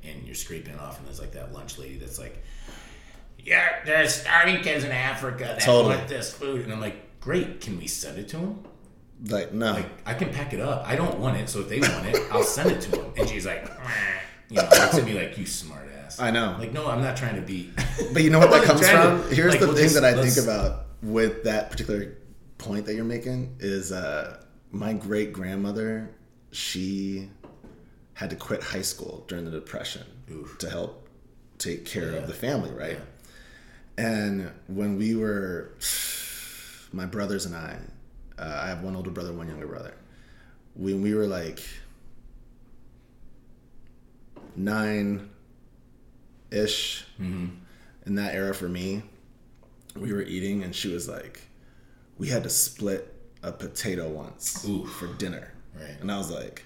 and 0.04 0.24
you're 0.24 0.36
scraping 0.36 0.74
it 0.74 0.80
off, 0.80 1.00
and 1.00 1.08
there's 1.08 1.20
like 1.20 1.32
that 1.34 1.52
lunch 1.54 1.78
lady 1.78 1.98
that's 1.98 2.20
like, 2.20 2.44
"Yeah, 3.40 3.68
there's 3.86 4.14
starving 4.14 4.62
kids 4.62 4.84
in 4.84 4.92
Africa 4.92 5.44
that 5.46 5.62
Totally. 5.62 5.96
want 5.96 6.08
this 6.08 6.32
food," 6.32 6.62
and 6.64 6.72
I'm 6.72 6.80
like, 6.80 6.96
"Great, 7.22 7.62
can 7.62 7.78
we 7.78 7.88
send 7.88 8.18
it 8.18 8.28
to 8.30 8.38
him? 8.38 8.64
Like 9.28 9.52
no, 9.54 9.74
Like 9.74 9.90
I 10.06 10.14
can 10.14 10.30
pack 10.32 10.54
it 10.54 10.60
up. 10.60 10.84
I 10.86 10.96
don't 10.96 11.20
want 11.20 11.38
it, 11.38 11.50
so 11.50 11.62
if 11.62 11.70
they 11.70 11.80
want 11.80 12.06
it, 12.08 12.18
I'll 12.32 12.44
send 12.44 12.72
it 12.72 12.82
to 12.82 12.92
them. 12.92 13.14
And 13.18 13.28
she's 13.28 13.46
like, 13.46 13.66
"Meh." 13.66 13.92
you 14.50 14.56
know, 14.58 14.64
looks 14.64 14.94
at 14.98 15.04
me 15.04 15.14
like 15.14 15.38
you 15.38 15.46
smart 15.46 15.90
ass. 16.04 16.20
I 16.20 16.30
know. 16.32 16.56
Like, 16.60 16.72
no, 16.72 16.88
I'm 16.88 17.02
not 17.02 17.18
trying 17.18 17.36
to 17.36 17.42
be. 17.42 17.72
But 18.14 18.24
you 18.24 18.30
know 18.30 18.40
what 18.40 18.52
that 18.52 18.64
comes 18.70 18.88
from? 18.88 19.24
to- 19.30 19.36
Here's 19.36 19.52
like, 19.54 19.60
the 19.60 19.68
we'll 19.68 19.76
thing 19.76 19.86
just- 19.86 19.96
that 19.96 20.06
I 20.06 20.22
think 20.24 20.38
about 20.38 20.86
with 21.02 21.44
that 21.46 21.72
particular 21.72 22.16
point 22.60 22.86
that 22.86 22.94
you're 22.96 23.04
making 23.04 23.56
is 23.60 23.92
uh, 23.92 24.42
my 24.72 24.94
great 24.94 25.34
grandmother. 25.34 26.10
She 26.52 27.30
had 28.14 28.30
to 28.30 28.36
quit 28.36 28.64
high 28.64 28.82
school 28.84 29.26
during 29.28 29.46
the 29.46 29.52
depression 29.52 30.04
Oof. 30.32 30.58
to 30.60 30.70
help 30.70 31.08
take 31.58 31.86
care 31.86 32.12
Yeah. 32.14 32.18
of 32.20 32.28
the 32.28 32.34
family, 32.34 32.72
right? 32.72 33.00
Yeah. 33.98 34.06
And 34.06 34.52
when 34.68 34.98
we 34.98 35.16
were, 35.16 35.72
my 36.92 37.06
brothers 37.06 37.46
and 37.46 37.56
I, 37.56 37.78
uh, 38.40 38.60
I 38.64 38.68
have 38.70 38.84
one 38.84 38.96
older 38.96 39.10
brother, 39.12 39.34
one 39.34 39.48
younger 39.48 39.68
brother. 39.68 39.94
When 40.76 41.02
we 41.02 41.14
were 41.14 41.28
like 41.28 41.60
nine 44.56 45.30
ish, 46.52 47.06
Mm-hmm. 47.20 47.48
in 48.06 48.16
that 48.16 48.36
era 48.36 48.54
for 48.54 48.70
me, 48.70 49.02
we 49.96 50.14
were 50.14 50.22
eating 50.22 50.64
and 50.64 50.76
she 50.76 50.94
was 50.94 51.08
like, 51.10 51.42
we 52.18 52.28
had 52.30 52.44
to 52.44 52.50
split 52.50 53.14
a 53.44 53.52
potato 53.52 54.08
once 54.08 54.66
for 55.00 55.08
dinner. 55.16 55.52
Right. 55.76 55.98
And 56.00 56.12
I 56.12 56.18
was 56.18 56.30
like, 56.32 56.64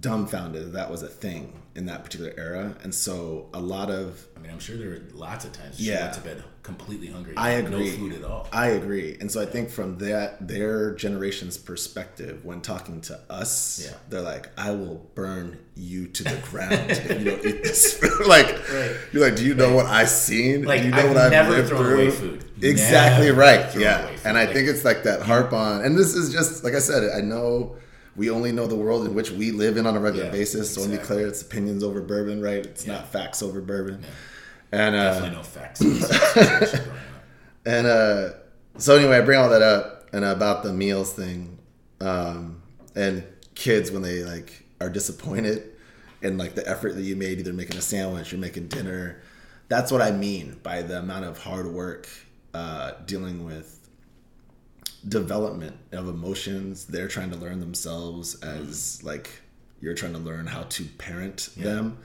dumbfounded 0.00 0.62
that 0.66 0.72
that 0.72 0.90
was 0.90 1.02
a 1.02 1.08
thing 1.08 1.57
in 1.74 1.86
that 1.86 2.02
particular 2.04 2.32
era, 2.36 2.74
and 2.82 2.92
so 2.94 3.48
a 3.54 3.60
lot 3.60 3.90
of 3.90 4.26
I 4.36 4.40
mean, 4.40 4.50
I'm 4.52 4.58
sure 4.60 4.76
there 4.76 4.88
were 4.90 5.00
lots 5.14 5.44
of 5.44 5.52
times 5.52 5.80
Yeah. 5.80 6.02
went 6.02 6.14
to 6.14 6.20
bed 6.20 6.44
completely 6.62 7.08
hungry. 7.08 7.34
I 7.36 7.50
agree. 7.52 7.90
No 7.90 7.96
food 7.96 8.12
at 8.12 8.24
all. 8.24 8.46
I 8.52 8.68
agree. 8.68 9.16
And 9.20 9.30
so 9.32 9.40
I 9.42 9.46
think 9.46 9.68
from 9.70 9.98
that 9.98 10.46
their 10.46 10.94
generation's 10.94 11.56
perspective, 11.56 12.44
when 12.44 12.60
talking 12.60 13.00
to 13.02 13.18
us, 13.30 13.80
Yeah. 13.84 13.96
they're 14.08 14.20
like, 14.20 14.48
I 14.58 14.70
will 14.72 15.08
burn 15.14 15.58
you 15.74 16.06
to 16.08 16.24
the 16.24 16.36
ground 16.50 16.90
if 16.90 17.18
you 17.18 17.24
don't 17.30 17.44
eat 17.44 17.62
this 17.64 17.94
food. 17.98 18.26
like 18.26 18.46
Right. 18.70 18.96
you're 19.12 19.24
like, 19.24 19.36
Do 19.36 19.44
you 19.44 19.54
know 19.54 19.72
what 19.74 19.86
I've 19.86 20.08
seen? 20.10 20.64
Like, 20.64 20.80
Do 20.82 20.86
you 20.88 20.92
know 20.92 20.98
I've 20.98 21.08
what 21.08 21.16
I've 21.16 21.30
never 21.32 21.50
lived 21.50 21.68
thrown 21.68 21.82
through? 21.84 21.94
away 21.94 22.10
food. 22.10 22.44
Exactly 22.62 23.26
Never 23.26 23.40
right. 23.40 23.76
Yeah. 23.76 24.08
And 24.24 24.36
I 24.38 24.44
Like- 24.44 24.54
think 24.54 24.68
it's 24.68 24.84
like 24.84 25.02
that 25.04 25.22
harp 25.22 25.52
on 25.52 25.82
and 25.84 25.96
this 25.98 26.14
is 26.14 26.32
just 26.32 26.62
like 26.64 26.74
I 26.74 26.80
said, 26.80 27.08
I 27.16 27.20
know 27.22 27.76
we 28.18 28.28
only 28.30 28.52
know 28.52 28.66
the 28.66 28.76
world 28.76 29.06
in 29.06 29.14
which 29.14 29.30
we 29.30 29.50
live 29.52 29.76
in 29.78 29.86
on 29.86 29.96
a 29.96 30.00
regular 30.00 30.26
Yeah, 30.26 30.32
basis. 30.32 30.74
So 30.74 30.80
let 30.82 30.90
me 30.90 30.96
be 30.96 31.00
exactly. 31.00 31.16
clear, 31.16 31.28
it's 31.28 31.40
opinions 31.42 31.82
over 31.82 32.02
bourbon, 32.02 32.42
right? 32.42 32.66
It's 32.66 32.86
Yeah. 32.86 32.94
not 32.94 33.08
facts 33.12 33.42
over 33.42 33.60
bourbon. 33.62 34.04
And 34.72 34.94
uh 34.94 35.12
Definitely 35.14 35.36
no 35.36 35.42
facts. 35.42 35.80
in 35.80 35.94
this 35.94 36.08
situation 36.08 36.80
growing 36.84 36.98
up. 36.98 36.98
and 37.64 37.86
uh, 37.86 38.28
so 38.76 38.96
anyway, 38.96 39.16
I 39.16 39.20
bring 39.22 39.38
all 39.40 39.48
that 39.50 39.62
up 39.62 40.08
and 40.12 40.24
about 40.24 40.62
the 40.62 40.72
meals 40.72 41.12
thing, 41.12 41.58
um, 42.00 42.60
and 42.94 43.24
kids 43.54 43.90
when 43.90 44.02
they 44.02 44.24
like 44.24 44.64
are 44.80 44.90
disappointed 44.90 45.70
in 46.22 46.36
like 46.38 46.54
the 46.54 46.68
effort 46.68 46.94
that 46.96 47.02
you 47.02 47.16
made, 47.16 47.38
either 47.38 47.52
making 47.52 47.76
a 47.76 47.80
sandwich 47.82 48.32
or 48.32 48.38
making 48.38 48.68
dinner. 48.68 49.22
That's 49.68 49.90
what 49.92 50.00
I 50.02 50.10
mean 50.12 50.58
by 50.62 50.82
the 50.82 50.98
amount 50.98 51.24
of 51.24 51.38
hard 51.38 51.66
work 51.66 52.08
uh, 52.54 52.92
dealing 53.06 53.44
with 53.44 53.77
development 55.06 55.76
of 55.92 56.08
emotions. 56.08 56.86
They're 56.86 57.08
trying 57.08 57.30
to 57.30 57.36
learn 57.36 57.60
themselves 57.60 58.34
as 58.42 59.02
like 59.04 59.30
you're 59.80 59.94
trying 59.94 60.12
to 60.14 60.18
learn 60.18 60.46
how 60.46 60.62
to 60.64 60.84
parent 60.98 61.50
them, 61.56 61.98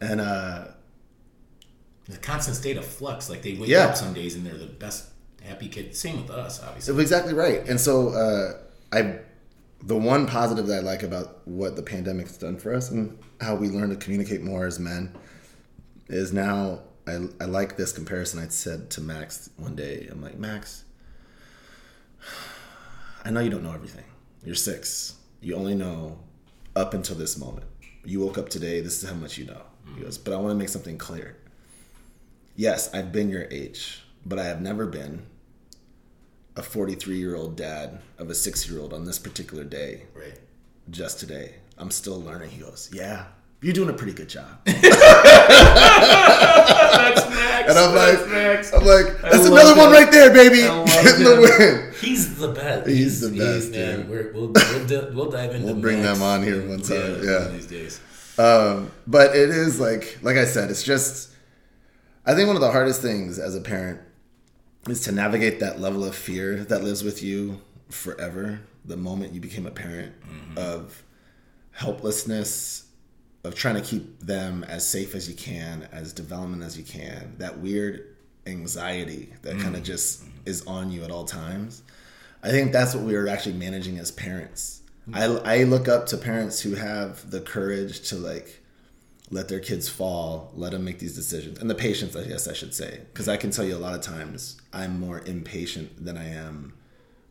and 0.00 0.20
uh, 0.20 0.68
The 2.08 2.16
constant 2.16 2.56
state 2.56 2.76
of 2.76 2.84
flux. 2.84 3.28
Like 3.28 3.42
they 3.42 3.54
wake 3.54 3.68
Yeah. 3.68 3.86
up 3.86 3.96
some 3.96 4.14
days 4.14 4.34
and 4.34 4.44
they're 4.46 4.56
the 4.56 4.66
best 4.66 5.08
happy 5.42 5.68
kid. 5.68 5.94
Same 5.94 6.22
with 6.22 6.30
us, 6.30 6.62
obviously. 6.62 7.00
Exactly 7.00 7.34
right. 7.34 7.66
And 7.68 7.78
so 7.80 8.08
uh, 8.08 8.58
I, 8.92 9.18
the 9.82 9.96
one 9.96 10.26
positive 10.26 10.66
that 10.68 10.78
I 10.78 10.80
like 10.80 11.02
about 11.02 11.46
what 11.46 11.76
the 11.76 11.82
pandemic's 11.82 12.36
done 12.38 12.56
for 12.56 12.74
us 12.74 12.90
and 12.90 13.16
how 13.40 13.54
we 13.54 13.68
learn 13.68 13.90
to 13.90 13.96
communicate 13.96 14.42
more 14.42 14.66
as 14.66 14.78
men 14.80 15.14
is 16.08 16.32
now 16.32 16.80
I, 17.06 17.26
I 17.40 17.44
like 17.44 17.76
this 17.76 17.92
comparison. 17.92 18.40
I 18.40 18.48
said 18.48 18.90
to 18.90 19.00
Max 19.00 19.50
one 19.56 19.76
day, 19.76 20.08
I'm 20.10 20.20
like 20.22 20.36
Max, 20.38 20.84
I 23.28 23.30
know 23.30 23.40
you 23.40 23.50
don't 23.50 23.62
know 23.62 23.74
everything. 23.74 24.06
You're 24.42 24.54
six. 24.54 25.16
You 25.42 25.54
only 25.56 25.74
know 25.74 26.18
up 26.74 26.94
until 26.94 27.14
this 27.14 27.36
moment. 27.36 27.66
You 28.02 28.20
woke 28.20 28.38
up 28.38 28.48
today. 28.48 28.80
This 28.80 29.02
is 29.02 29.06
how 29.10 29.16
much 29.16 29.36
you 29.36 29.44
know. 29.44 29.60
He 29.84 30.00
mm. 30.00 30.04
goes, 30.04 30.16
but 30.16 30.32
I 30.32 30.36
want 30.38 30.52
to 30.52 30.54
make 30.54 30.70
something 30.70 30.96
clear. 30.96 31.36
Yes, 32.56 32.88
I've 32.94 33.12
been 33.12 33.28
your 33.28 33.46
age, 33.50 34.02
but 34.24 34.38
I 34.38 34.44
have 34.44 34.62
never 34.62 34.86
been 34.86 35.26
a 36.56 36.62
43 36.62 37.18
year 37.18 37.36
old 37.36 37.54
dad 37.54 38.00
of 38.16 38.30
a 38.30 38.34
six 38.34 38.66
year 38.66 38.80
old 38.80 38.94
on 38.94 39.04
this 39.04 39.18
particular 39.18 39.62
day, 39.62 40.04
Right. 40.14 40.38
just 40.88 41.20
today. 41.20 41.56
I'm 41.76 41.90
still 41.90 42.22
learning. 42.22 42.48
He 42.48 42.62
goes, 42.62 42.88
Yeah, 42.94 43.26
you're 43.60 43.74
doing 43.74 43.90
a 43.90 43.92
pretty 43.92 44.12
good 44.12 44.28
job. 44.28 44.46
That's 44.64 44.82
Max. 47.30 47.70
And 47.70 47.78
I'm 47.78 47.94
That's 47.94 48.22
like, 48.22 48.30
Max. 48.30 48.72
I'm 48.72 48.84
like, 48.84 49.20
that's 49.20 49.46
another 49.46 49.76
one 49.76 49.92
right 49.92 50.10
there, 50.10 50.32
baby. 50.32 50.62
The 50.98 51.56
win. 51.58 51.92
He's 52.00 52.38
the 52.38 52.48
best. 52.48 52.88
He's 52.88 53.20
the 53.20 53.30
best, 53.36 53.70
man, 53.72 54.00
dude. 54.00 54.08
We're, 54.08 54.32
we'll 54.32 54.52
we'll, 54.52 54.86
di- 54.86 55.10
we'll 55.14 55.30
dive 55.30 55.54
into. 55.54 55.66
We'll 55.66 55.80
bring 55.80 56.02
Max 56.02 56.18
them 56.18 56.26
on 56.26 56.42
here 56.42 56.66
one 56.68 56.80
time, 56.80 57.22
yeah. 57.22 57.46
of 57.46 57.52
these 57.52 57.66
days. 57.66 58.00
Um, 58.38 58.90
but 59.06 59.34
it 59.36 59.50
is 59.50 59.80
like, 59.80 60.18
like 60.22 60.36
I 60.36 60.44
said, 60.44 60.70
it's 60.70 60.82
just, 60.84 61.30
I 62.24 62.34
think 62.34 62.46
one 62.46 62.56
of 62.56 62.62
the 62.62 62.70
hardest 62.70 63.02
things 63.02 63.38
as 63.38 63.56
a 63.56 63.60
parent 63.60 64.00
is 64.88 65.00
to 65.02 65.12
navigate 65.12 65.60
that 65.60 65.80
level 65.80 66.04
of 66.04 66.14
fear 66.14 66.64
that 66.64 66.82
lives 66.84 67.02
with 67.02 67.22
you 67.22 67.60
forever. 67.90 68.60
The 68.84 68.96
moment 68.96 69.34
you 69.34 69.40
became 69.40 69.66
a 69.66 69.70
parent 69.70 70.14
of 70.56 71.02
helplessness, 71.72 72.86
of 73.44 73.54
trying 73.54 73.76
to 73.76 73.80
keep 73.80 74.20
them 74.20 74.64
as 74.64 74.86
safe 74.86 75.14
as 75.14 75.28
you 75.28 75.34
can, 75.34 75.88
as 75.92 76.12
development 76.12 76.62
as 76.62 76.76
you 76.76 76.84
can, 76.84 77.34
that 77.38 77.58
weird 77.58 78.16
anxiety 78.46 79.32
that 79.42 79.56
mm. 79.56 79.62
kind 79.62 79.76
of 79.76 79.82
just 79.82 80.24
is 80.44 80.66
on 80.66 80.90
you 80.90 81.04
at 81.04 81.10
all 81.10 81.24
times. 81.24 81.82
I 82.42 82.50
think 82.50 82.72
that's 82.72 82.94
what 82.94 83.04
we 83.04 83.14
are 83.14 83.28
actually 83.28 83.54
managing 83.54 83.98
as 83.98 84.10
parents. 84.10 84.82
Mm. 85.08 85.42
I, 85.44 85.60
I 85.60 85.64
look 85.64 85.88
up 85.88 86.06
to 86.06 86.16
parents 86.16 86.60
who 86.60 86.74
have 86.74 87.30
the 87.30 87.40
courage 87.40 88.08
to 88.08 88.16
like 88.16 88.62
let 89.30 89.48
their 89.48 89.60
kids 89.60 89.88
fall, 89.88 90.52
let 90.54 90.72
them 90.72 90.84
make 90.84 90.98
these 90.98 91.14
decisions, 91.14 91.58
and 91.58 91.68
the 91.68 91.74
patience, 91.74 92.16
I 92.16 92.24
guess 92.24 92.48
I 92.48 92.54
should 92.54 92.74
say, 92.74 93.02
because 93.12 93.28
I 93.28 93.36
can 93.36 93.50
tell 93.50 93.64
you 93.64 93.76
a 93.76 93.78
lot 93.78 93.94
of 93.94 94.00
times 94.00 94.60
I'm 94.72 94.98
more 94.98 95.20
impatient 95.26 96.02
than 96.04 96.16
I 96.16 96.30
am 96.30 96.72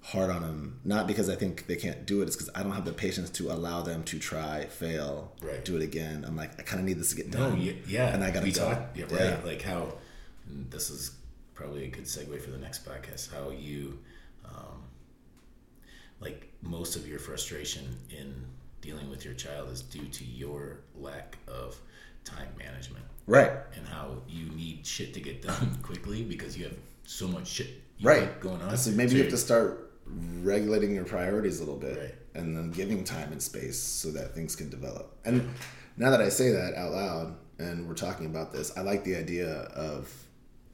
hard 0.02 0.30
on 0.30 0.42
them. 0.42 0.80
Not 0.86 1.06
because 1.08 1.30
I 1.30 1.36
think 1.36 1.68
they 1.68 1.76
can't 1.76 2.06
do 2.06 2.22
it, 2.22 2.28
it's 2.28 2.36
because 2.36 2.50
I 2.56 2.64
don't 2.64 2.72
have 2.74 2.86
the 2.86 2.94
patience 2.94 3.30
to 3.32 3.52
allow 3.52 3.82
them 3.82 4.04
to 4.06 4.20
try, 4.20 4.66
fail, 4.66 5.34
Right. 5.42 5.64
do 5.66 5.76
it 5.76 5.82
again. 5.84 6.24
I'm 6.26 6.36
like, 6.36 6.58
I 6.60 6.64
kind 6.64 6.80
of 6.80 6.86
need 6.86 6.98
this 7.00 7.10
to 7.10 7.16
get 7.18 7.28
No, 7.34 7.50
done. 7.50 7.62
yeah, 7.62 7.74
yeah. 7.88 8.14
and 8.14 8.24
I 8.24 8.32
gotta 8.32 8.46
we 8.46 8.52
go. 8.54 8.70
talked- 8.70 8.98
yeah, 8.98 9.06
right. 9.06 9.20
Yeah. 9.20 9.40
Like 9.44 9.62
how 9.62 9.96
this 10.70 10.90
is 10.90 11.12
probably 11.56 11.84
a 11.86 11.88
good 11.90 12.06
segue 12.06 12.40
for 12.42 12.52
the 12.52 12.58
next 12.58 12.86
podcast. 12.86 13.34
How 13.34 13.50
you, 13.50 14.00
um, 14.46 14.84
like 16.20 16.48
most 16.62 16.96
of 16.96 17.08
your 17.08 17.20
frustration 17.20 17.84
in 18.10 18.34
dealing 18.82 19.10
with 19.10 19.26
your 19.26 19.34
child 19.34 19.70
is 19.72 19.82
due 19.82 20.08
to 20.08 20.24
your 20.24 20.80
lack 20.96 21.38
of 21.48 21.76
time 22.24 22.48
management 22.58 23.04
Right. 23.26 23.52
and 23.76 23.86
how 23.88 24.22
you 24.28 24.46
need 24.52 24.86
shit 24.86 25.14
to 25.16 25.20
get 25.20 25.42
done 25.42 25.78
quickly 25.84 26.24
because 26.24 26.58
you 26.58 26.66
have 26.66 26.78
so 27.06 27.28
much 27.28 27.48
shit 27.48 27.82
Right. 28.02 28.40
going 28.40 28.62
on. 28.62 28.78
So 28.78 28.92
maybe 28.92 29.10
So 29.12 29.16
you 29.18 29.24
have 29.24 29.32
to 29.32 29.38
start 29.38 29.87
regulating 30.42 30.94
your 30.96 31.06
priorities 31.06 31.60
a 31.60 31.64
little 31.64 31.80
bit 31.80 31.98
Right. 31.98 32.16
and 32.36 32.56
then 32.56 32.72
giving 32.72 33.04
time 33.04 33.32
and 33.32 33.42
space 33.42 33.78
so 33.80 34.12
that 34.12 34.34
things 34.34 34.56
can 34.56 34.70
develop. 34.70 35.16
And 35.26 35.50
now 35.98 36.10
that 36.12 36.22
I 36.22 36.30
say 36.30 36.52
that 36.52 36.76
out 36.76 36.92
loud 36.94 37.36
and 37.60 37.88
we're 37.88 37.96
talking 37.96 38.26
about 38.28 38.54
this, 38.54 38.76
I 38.78 38.82
like 38.82 39.04
the 39.04 39.16
idea 39.16 39.50
of 39.50 40.12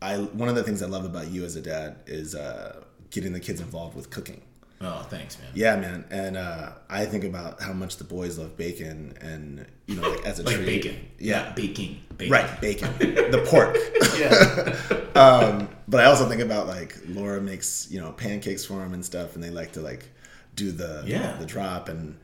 I 0.01 0.17
one 0.17 0.49
of 0.49 0.55
the 0.55 0.63
things 0.63 0.81
I 0.83 0.87
love 0.87 1.05
about 1.05 1.29
you 1.29 1.45
as 1.45 1.55
a 1.55 1.61
dad 1.61 1.97
is 2.05 2.35
uh, 2.35 2.83
getting 3.09 3.31
the 3.33 3.39
kids 3.39 3.61
involved 3.61 3.95
with 3.95 4.09
cooking. 4.09 4.41
Oh, 4.81 5.01
thanks, 5.09 5.37
man. 5.39 5.47
Yeah, 5.53 5.77
man. 5.77 6.03
And 6.09 6.35
uh, 6.35 6.73
I 6.89 7.05
think 7.05 7.23
about 7.23 7.61
how 7.61 7.71
much 7.73 7.97
the 7.97 8.03
boys 8.03 8.37
love 8.37 8.57
bacon 8.57 9.15
and 9.21 9.65
you 9.87 9.95
know 9.95 10.09
like 10.09 10.25
as 10.25 10.39
a 10.39 10.43
Like 10.49 10.55
treat. 10.55 10.65
bacon. 10.65 11.07
Yeah. 11.19 11.53
Baking. 11.53 12.01
Bacon. 12.17 12.31
Right, 12.33 12.61
bacon. 12.61 12.89
the 12.99 13.43
pork. 13.47 13.77
Yeah. 14.19 15.15
um, 15.21 15.69
but 15.87 16.01
I 16.01 16.05
also 16.05 16.27
think 16.27 16.41
about 16.41 16.67
like 16.67 16.97
Laura 17.07 17.39
makes 17.39 17.87
you 17.89 18.01
know 18.01 18.11
pancakes 18.11 18.65
for 18.65 18.79
them 18.79 18.93
and 18.93 19.05
stuff, 19.05 19.35
and 19.35 19.43
they 19.43 19.49
like 19.51 19.71
to 19.73 19.81
like 19.81 20.09
do 20.55 20.71
the 20.71 21.03
Yeah. 21.05 21.37
the 21.37 21.45
drop, 21.45 21.87
and 21.87 22.17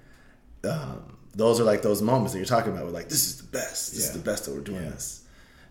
um, 0.66 1.18
those 1.34 1.60
are 1.62 1.64
like 1.64 1.82
those 1.82 2.02
moments 2.02 2.34
that 2.34 2.40
you're 2.40 2.46
talking 2.46 2.74
about. 2.74 2.84
We're 2.86 2.92
like, 2.92 3.08
this 3.10 3.26
is 3.26 3.38
the 3.38 3.48
best. 3.48 3.92
This 3.94 4.02
Yeah. 4.02 4.08
is 4.08 4.12
the 4.14 4.20
best 4.24 4.46
that 4.46 4.54
we're 4.54 4.60
doing 4.62 4.84
Yeah. 4.84 4.90
this, 4.90 5.24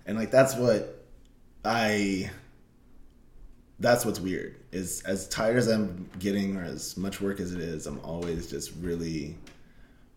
and 0.07 0.17
like 0.17 0.31
that's 0.31 0.55
what 0.57 1.05
I. 1.65 2.31
That's 3.81 4.05
what's 4.05 4.19
weird 4.21 4.57
is 4.73 5.03
as 5.03 5.29
tired 5.29 5.57
as 5.57 5.69
I'm 5.69 6.11
getting 6.19 6.57
or 6.57 6.65
as 6.65 6.97
much 6.97 7.21
work 7.21 7.39
as 7.41 7.53
it 7.55 7.61
is, 7.61 7.87
I'm 7.87 8.01
always 8.01 8.51
just 8.51 8.73
really 8.81 9.37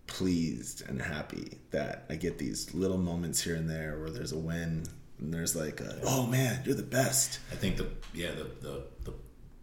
pleased 0.08 0.88
and 0.89 1.02
happy 1.02 1.58
that 1.71 2.06
I 2.10 2.15
get 2.15 2.38
these 2.38 2.74
little 2.74 2.97
moments 2.97 3.41
here 3.41 3.56
and 3.56 3.69
there 3.69 4.00
where 4.00 4.10
there's 4.10 4.32
a 4.32 4.38
win 4.38 4.84
and 5.19 5.34
there's 5.34 5.56
like, 5.56 5.80
a, 5.80 6.00
oh 6.04 6.26
man, 6.26 6.62
you're 6.65 6.76
the 6.76 6.82
best. 6.84 7.39
I 7.52 7.56
think 7.56 7.78
the 7.78 7.88
yeah 8.13 8.32
the 8.32 8.47
the, 8.62 8.84
the 9.04 9.13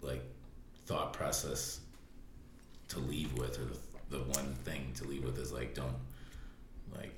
like 0.01 0.23
thought 0.87 1.13
process 1.13 1.81
to 2.89 2.99
leave 3.01 3.33
with 3.37 3.59
or 3.59 3.65
the, 3.65 3.79
the 4.19 4.23
one 4.39 4.55
thing 4.65 4.93
to 4.95 5.05
leave 5.05 5.25
with 5.25 5.39
is 5.39 5.53
like 5.53 5.75
don't 5.75 5.97
like 6.97 7.13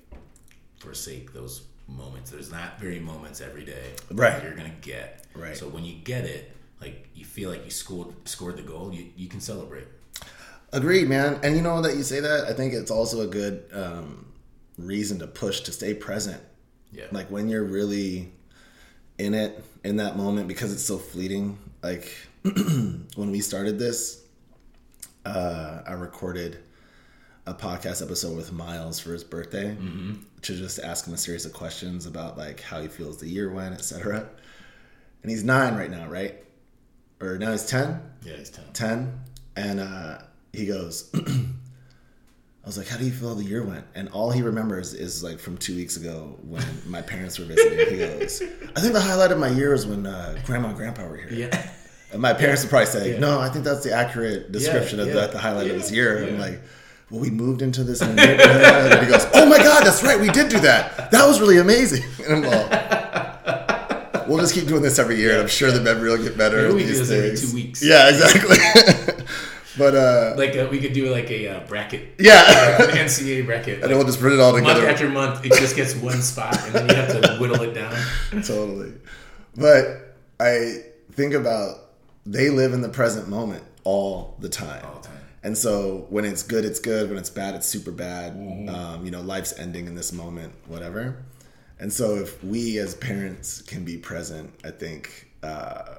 forsake 0.78 1.32
those 1.34 1.62
moments. 1.86 2.30
There's 2.30 2.50
not 2.50 2.80
very 2.80 2.98
moments 2.98 3.40
every 3.40 3.64
day 3.64 3.92
Right. 4.10 4.42
you're 4.42 4.54
gonna 4.56 4.72
get. 4.80 5.26
Right. 5.34 5.56
So 5.56 5.68
when 5.68 5.84
you 5.84 5.94
get 6.02 6.24
it, 6.24 6.56
like 6.80 7.08
you 7.14 7.24
feel 7.24 7.50
like 7.50 7.64
you 7.64 7.70
scored 7.70 8.08
scored 8.28 8.56
the 8.56 8.62
goal, 8.62 8.92
you, 8.92 9.06
you 9.16 9.28
can 9.28 9.40
celebrate. 9.40 9.86
Agreed, 10.72 11.08
man. 11.08 11.40
And 11.42 11.56
you 11.56 11.62
know 11.62 11.82
that 11.82 11.96
you 11.96 12.02
say 12.02 12.20
that, 12.20 12.44
I 12.44 12.52
think 12.52 12.74
it's 12.74 12.90
also 12.90 13.22
a 13.22 13.26
good 13.26 13.64
um, 13.72 14.26
reason 14.78 15.18
to 15.18 15.26
push 15.26 15.60
to 15.62 15.72
stay 15.72 15.94
present. 15.94 16.40
Yeah. 16.92 17.06
Like 17.10 17.30
when 17.30 17.48
you're 17.48 17.64
really 17.64 18.32
in 19.18 19.34
it 19.34 19.64
in 19.84 19.96
that 19.96 20.16
moment 20.16 20.48
because 20.48 20.72
it's 20.72 20.84
so 20.84 20.98
fleeting. 20.98 21.58
Like 21.82 22.12
when 22.42 23.30
we 23.30 23.40
started 23.40 23.78
this, 23.78 24.24
uh, 25.24 25.82
I 25.86 25.92
recorded 25.92 26.58
a 27.46 27.54
podcast 27.54 28.02
episode 28.02 28.36
with 28.36 28.52
Miles 28.52 29.00
for 29.00 29.12
his 29.12 29.24
birthday 29.24 29.76
to 30.42 30.56
just 30.56 30.78
ask 30.78 31.06
him 31.06 31.14
a 31.14 31.16
series 31.16 31.44
of 31.46 31.52
questions 31.52 32.06
about 32.06 32.38
like 32.38 32.60
how 32.60 32.80
he 32.80 32.88
feels 32.88 33.18
the 33.18 33.28
year 33.28 33.50
went, 33.52 33.74
etc. 33.74 34.28
And 35.22 35.30
he's 35.30 35.44
nine 35.44 35.74
right 35.74 35.90
now, 35.90 36.06
right? 36.08 36.42
Or 37.20 37.38
now 37.38 37.52
he's 37.52 37.66
ten. 37.66 38.00
yeah, 38.24 38.32
it's 38.34 38.50
time. 38.50 38.64
10 38.72 39.20
and 39.56 39.80
uh, 39.80 40.18
he 40.52 40.66
goes 40.66 41.10
I 42.62 42.66
was 42.66 42.76
like, 42.76 42.88
"How 42.88 42.98
do 42.98 43.04
you 43.04 43.10
feel 43.10 43.34
the 43.34 43.44
year 43.44 43.64
went?" 43.64 43.84
And 43.94 44.08
all 44.10 44.30
he 44.30 44.42
remembers 44.42 44.92
is 44.94 45.22
like 45.24 45.38
from 45.38 45.56
two 45.56 45.74
weeks 45.74 45.96
ago 45.96 46.38
when 46.42 46.62
my 46.86 47.00
parents 47.02 47.38
were 47.38 47.46
visiting. 47.46 47.78
He 47.90 47.98
goes, 47.98 48.42
"I 48.76 48.80
think 48.80 48.92
the 48.92 49.00
highlight 49.00 49.32
of 49.32 49.38
my 49.38 49.48
year 49.48 49.72
was 49.72 49.86
when 49.86 50.06
uh, 50.06 50.38
Grandma 50.44 50.68
and 50.68 50.76
Grandpa 50.76 51.06
were 51.08 51.16
here." 51.16 51.32
Yeah. 51.32 51.70
And 52.12 52.20
my 52.20 52.32
parents 52.32 52.64
would 52.64 52.70
probably 52.70 52.86
say, 52.86 53.12
Yeah. 53.12 53.18
"No, 53.20 53.38
I 53.40 53.48
think 53.50 53.64
that's 53.64 53.84
the 53.84 53.92
accurate 53.92 54.50
description 54.50 54.98
Yeah, 54.98 55.04
of 55.04 55.14
yeah, 55.14 55.26
the, 55.28 55.32
the 55.34 55.38
highlight 55.38 55.66
of 55.66 55.72
yeah, 55.76 55.78
his 55.78 55.92
year." 55.92 56.26
I'm 56.26 56.38
like, 56.40 56.60
"Well, 57.08 57.20
we 57.20 57.30
moved 57.30 57.62
into 57.62 57.84
this 57.84 58.00
neighborhood," 58.00 58.92
and 58.92 59.06
he 59.06 59.10
goes, 59.10 59.26
"Oh 59.32 59.46
my 59.46 59.58
God, 59.58 59.86
that's 59.86 60.02
right, 60.02 60.18
we 60.20 60.28
did 60.28 60.48
do 60.50 60.58
that. 60.60 61.12
That 61.12 61.26
was 61.28 61.40
really 61.40 61.58
amazing." 61.58 62.02
And 62.28 62.44
I'm 62.44 62.52
all, 62.52 62.68
"We'll 64.30 64.38
just 64.38 64.54
keep 64.54 64.66
doing 64.66 64.82
this 64.82 64.98
every 64.98 65.16
year, 65.16 65.32
and 65.32 65.40
I'm 65.42 65.48
sure 65.48 65.70
the 65.70 65.80
memory 65.80 66.10
will 66.10 66.22
get 66.22 66.38
better." 66.38 66.62
Maybe 66.62 66.74
we 66.74 66.84
these 66.84 66.98
do 66.98 67.04
this 67.04 67.10
every 67.10 67.36
two 67.48 67.54
weeks. 67.54 67.82
Yeah, 67.82 68.08
exactly. 68.08 68.56
but 69.78 69.94
uh, 69.94 70.34
Like 70.36 70.56
uh, 70.56 70.68
we 70.70 70.78
could 70.80 70.92
do 70.92 71.10
like 71.10 71.30
a 71.30 71.48
uh, 71.48 71.66
bracket, 71.66 72.14
yeah, 72.18 72.82
an 72.82 72.90
NCAA 72.90 73.46
bracket. 73.46 73.74
and 73.74 73.82
Like, 73.82 73.88
then 73.88 73.98
we'll 73.98 74.06
just 74.06 74.20
put 74.20 74.32
it 74.32 74.40
all 74.40 74.52
together. 74.54 74.80
month 74.80 74.88
after 74.92 75.08
month, 75.08 75.44
it 75.44 75.52
just 75.54 75.76
gets 75.76 75.94
one 75.96 76.22
spot, 76.22 76.56
and 76.66 76.74
then 76.74 76.88
you 76.88 76.94
have 76.94 77.20
to 77.20 77.36
whittle 77.38 77.62
it 77.62 77.74
down. 77.74 77.94
totally. 78.44 78.92
But 79.56 80.16
I 80.38 80.84
think 81.12 81.34
about 81.34 81.90
they 82.26 82.50
live 82.50 82.72
in 82.72 82.80
the 82.80 82.88
present 82.88 83.28
moment 83.28 83.64
all 83.84 84.36
the 84.38 84.48
time. 84.48 84.84
All 84.84 85.00
the 85.00 85.08
time. 85.08 85.16
And 85.42 85.56
so 85.56 86.06
when 86.10 86.24
it's 86.24 86.42
good, 86.42 86.64
it's 86.64 86.80
good. 86.80 87.08
When 87.08 87.18
it's 87.18 87.30
bad, 87.30 87.54
it's 87.54 87.66
super 87.66 87.90
bad. 87.90 88.34
Mm-hmm. 88.34 88.68
Um, 88.68 89.04
you 89.04 89.10
know, 89.10 89.22
life's 89.22 89.58
ending 89.58 89.86
in 89.86 89.94
this 89.94 90.12
moment, 90.12 90.52
whatever. 90.66 91.24
And 91.80 91.92
so 91.92 92.14
if 92.16 92.42
we 92.44 92.78
as 92.78 92.94
parents 92.94 93.62
can 93.62 93.84
be 93.84 93.96
present, 93.96 94.52
I 94.64 94.70
think 94.70 95.30
uh, 95.42 95.96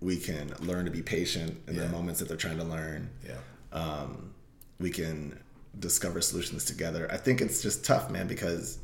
we 0.00 0.16
can 0.16 0.52
learn 0.58 0.84
to 0.86 0.90
be 0.90 1.02
patient 1.02 1.56
in 1.68 1.76
Yeah. 1.76 1.82
the 1.84 1.88
moments 1.88 2.18
that 2.20 2.28
they're 2.28 2.36
trying 2.36 2.58
to 2.58 2.64
learn. 2.64 3.08
Yeah. 3.26 3.36
Um, 3.72 4.34
we 4.80 4.90
can 4.90 5.38
discover 5.78 6.20
solutions 6.20 6.64
together. 6.64 7.08
I 7.12 7.16
think 7.16 7.40
it's 7.40 7.62
just 7.62 7.84
tough, 7.84 8.10
man, 8.10 8.26
because 8.26 8.78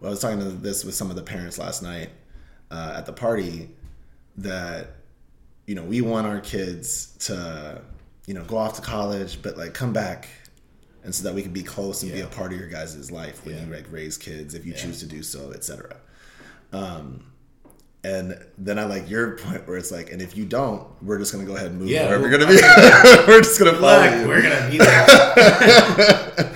well, 0.00 0.08
I 0.08 0.10
was 0.10 0.20
talking 0.20 0.40
to 0.40 0.50
this 0.50 0.84
with 0.84 0.96
some 0.96 1.10
of 1.10 1.16
the 1.16 1.22
parents 1.22 1.58
last 1.58 1.80
night 1.82 2.10
uh, 2.72 2.94
at 2.96 3.06
the 3.06 3.12
party 3.12 3.70
that 4.38 4.96
you 5.66 5.76
know 5.76 5.84
we 5.84 6.00
want 6.00 6.26
our 6.26 6.40
kids 6.40 7.14
to 7.26 7.80
you 8.26 8.34
know 8.34 8.42
go 8.44 8.56
off 8.56 8.74
to 8.74 8.82
college, 8.82 9.40
but 9.42 9.56
like 9.56 9.74
come 9.74 9.92
back. 9.92 10.28
And 11.04 11.14
so 11.14 11.22
that 11.24 11.34
we 11.34 11.42
can 11.42 11.52
be 11.52 11.62
close 11.62 12.02
and 12.02 12.10
be 12.10 12.20
a 12.22 12.26
part 12.26 12.52
of 12.52 12.58
your 12.58 12.68
guys' 12.68 13.10
life 13.10 13.44
when 13.44 13.54
Yeah. 13.56 13.66
you 13.66 13.72
like 13.74 13.84
raise 13.92 14.16
kids, 14.16 14.54
if 14.54 14.64
you 14.64 14.72
Yeah. 14.72 14.78
choose 14.78 15.00
to 15.00 15.06
do 15.06 15.22
so, 15.22 15.52
etc. 15.52 15.96
Um, 16.72 17.24
and 18.02 18.36
then 18.58 18.78
I 18.78 18.84
like 18.84 19.08
your 19.10 19.36
point 19.38 19.66
where 19.68 19.76
it's 19.76 19.90
like, 19.92 20.10
and 20.12 20.22
if 20.22 20.34
you 20.36 20.44
don't, 20.46 20.86
we're 21.02 21.18
just 21.18 21.30
gonna 21.32 21.44
go 21.44 21.56
ahead 21.56 21.68
and 21.72 21.78
move 21.78 21.88
Yeah, 21.90 22.06
wherever 22.06 22.22
well, 22.22 22.30
you're 22.30 22.38
gonna 22.38 22.50
be. 22.50 22.60
we're 23.28 23.42
just 23.42 23.58
gonna 23.58 23.74
follow 23.78 24.02
Look, 24.02 24.20
you. 24.20 24.28
we're 24.28 24.42
gonna 24.42 24.70
be 24.70 24.78
there. 24.78 26.54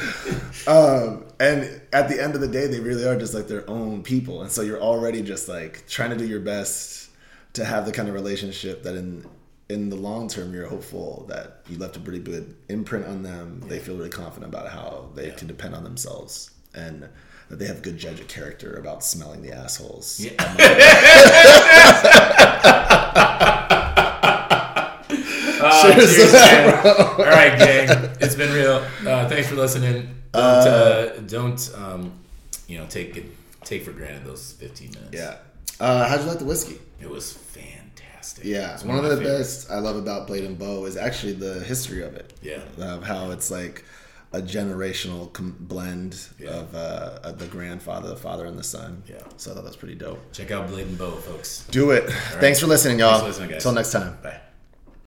Um, 0.66 1.24
and 1.40 1.80
at 1.92 2.08
the 2.08 2.22
end 2.22 2.34
of 2.34 2.40
the 2.42 2.48
day, 2.48 2.66
they 2.66 2.80
really 2.80 3.04
are 3.06 3.16
just 3.16 3.32
like 3.32 3.48
their 3.48 3.68
own 3.70 4.02
people, 4.02 4.42
and 4.42 4.50
so 4.50 4.61
you're 4.62 4.80
already 4.80 5.22
just 5.22 5.48
like 5.48 5.87
trying 5.88 6.11
to 6.11 6.16
do 6.16 6.26
your 6.26 6.40
best 6.40 7.08
to 7.54 7.64
have 7.64 7.87
the 7.87 7.92
kind 7.92 8.08
of 8.08 8.14
relationship 8.14 8.82
that 8.82 8.94
in 8.94 9.24
in 9.68 9.90
the 9.90 9.96
long 9.96 10.28
term 10.28 10.54
you're 10.54 10.66
hopeful 10.66 11.26
that 11.28 11.61
you 11.68 11.76
left 11.78 11.96
a 11.96 12.00
pretty 12.00 12.20
good 12.20 12.57
imprint 12.68 13.07
on 13.07 13.22
them. 13.22 13.62
They 13.66 13.78
feel 13.78 13.96
really 13.96 14.09
confident 14.11 14.52
about 14.52 14.68
how 14.68 15.11
they 15.14 15.31
can 15.31 15.46
depend 15.46 15.74
on 15.74 15.85
themselves 15.85 16.50
and 16.74 17.09
that 17.48 17.59
they 17.59 17.66
have 17.66 17.78
a 17.78 17.83
good 17.83 17.98
judge 17.98 18.20
of 18.20 18.28
character 18.28 18.74
about 18.74 19.04
smelling 19.04 19.42
the 19.42 19.52
assholes. 19.52 20.20
Yeah. 20.20 20.33
Uh, 25.61 25.92
Cheers 25.92 26.16
to. 26.16 27.18
All 27.18 27.24
right, 27.24 27.59
gang. 27.59 27.88
It's 28.20 28.37
been 28.37 28.52
real. 28.54 28.76
Uh, 29.04 29.28
thanks 29.28 29.48
for 29.48 29.57
listening. 29.57 30.14
Don't, 30.33 30.42
uh, 30.42 31.16
don't 31.22 31.72
um, 31.76 32.12
you 32.68 32.78
know, 32.78 32.87
take 32.87 33.16
it, 33.16 33.24
take 33.64 33.83
for 33.83 33.90
granted 33.92 34.24
those 34.24 34.52
15 34.52 34.90
minutes. 34.90 35.11
Yeah. 35.12 35.38
Uh, 35.81 36.09
how'd 36.09 36.20
you 36.20 36.26
like 36.26 36.38
the 36.38 36.44
whiskey? 36.44 36.78
It 37.00 37.11
was 37.11 37.33
fantastic. 37.33 37.77
Yeah, 38.42 38.74
It's 38.74 38.84
one, 38.84 38.96
of 38.98 39.02
my 39.04 39.08
the 39.10 39.16
favorites. 39.16 39.64
best 39.64 39.70
I 39.70 39.78
love 39.78 39.96
about 39.96 40.26
Blade 40.26 40.44
and 40.44 40.58
Bow 40.58 40.84
is 40.86 40.96
actually 40.96 41.32
the 41.34 41.60
history 41.60 42.02
of 42.02 42.14
it. 42.14 42.32
Yeah. 42.42 42.60
of 42.78 43.02
how 43.04 43.30
it's 43.30 43.50
like 43.50 43.84
a 44.32 44.40
generational 44.42 45.32
com- 45.32 45.56
blend 45.58 46.18
Yeah. 46.38 46.50
of, 46.50 46.74
uh, 46.74 47.18
of 47.22 47.38
the 47.38 47.46
grandfather, 47.46 48.08
the 48.10 48.16
father, 48.16 48.44
and 48.44 48.58
the 48.58 48.62
son. 48.62 49.02
Yeah. 49.08 49.16
so 49.38 49.50
I 49.50 49.54
thought 49.54 49.60
that 49.64 49.68
was 49.68 49.76
pretty 49.76 49.94
dope. 49.94 50.20
Check 50.32 50.50
out 50.50 50.68
Blade 50.68 50.86
and 50.86 50.98
Bow, 50.98 51.12
folks. 51.12 51.64
Do 51.70 51.92
it. 51.92 52.10
Thanks 52.40 52.60
for 52.60 52.66
listening, 52.66 52.98
y'all. 52.98 53.20
Thanks 53.20 53.38
for. 53.38 53.44
Until 53.44 53.72
next 53.72 53.92
time. 53.92 54.18
Bye. 54.22 54.40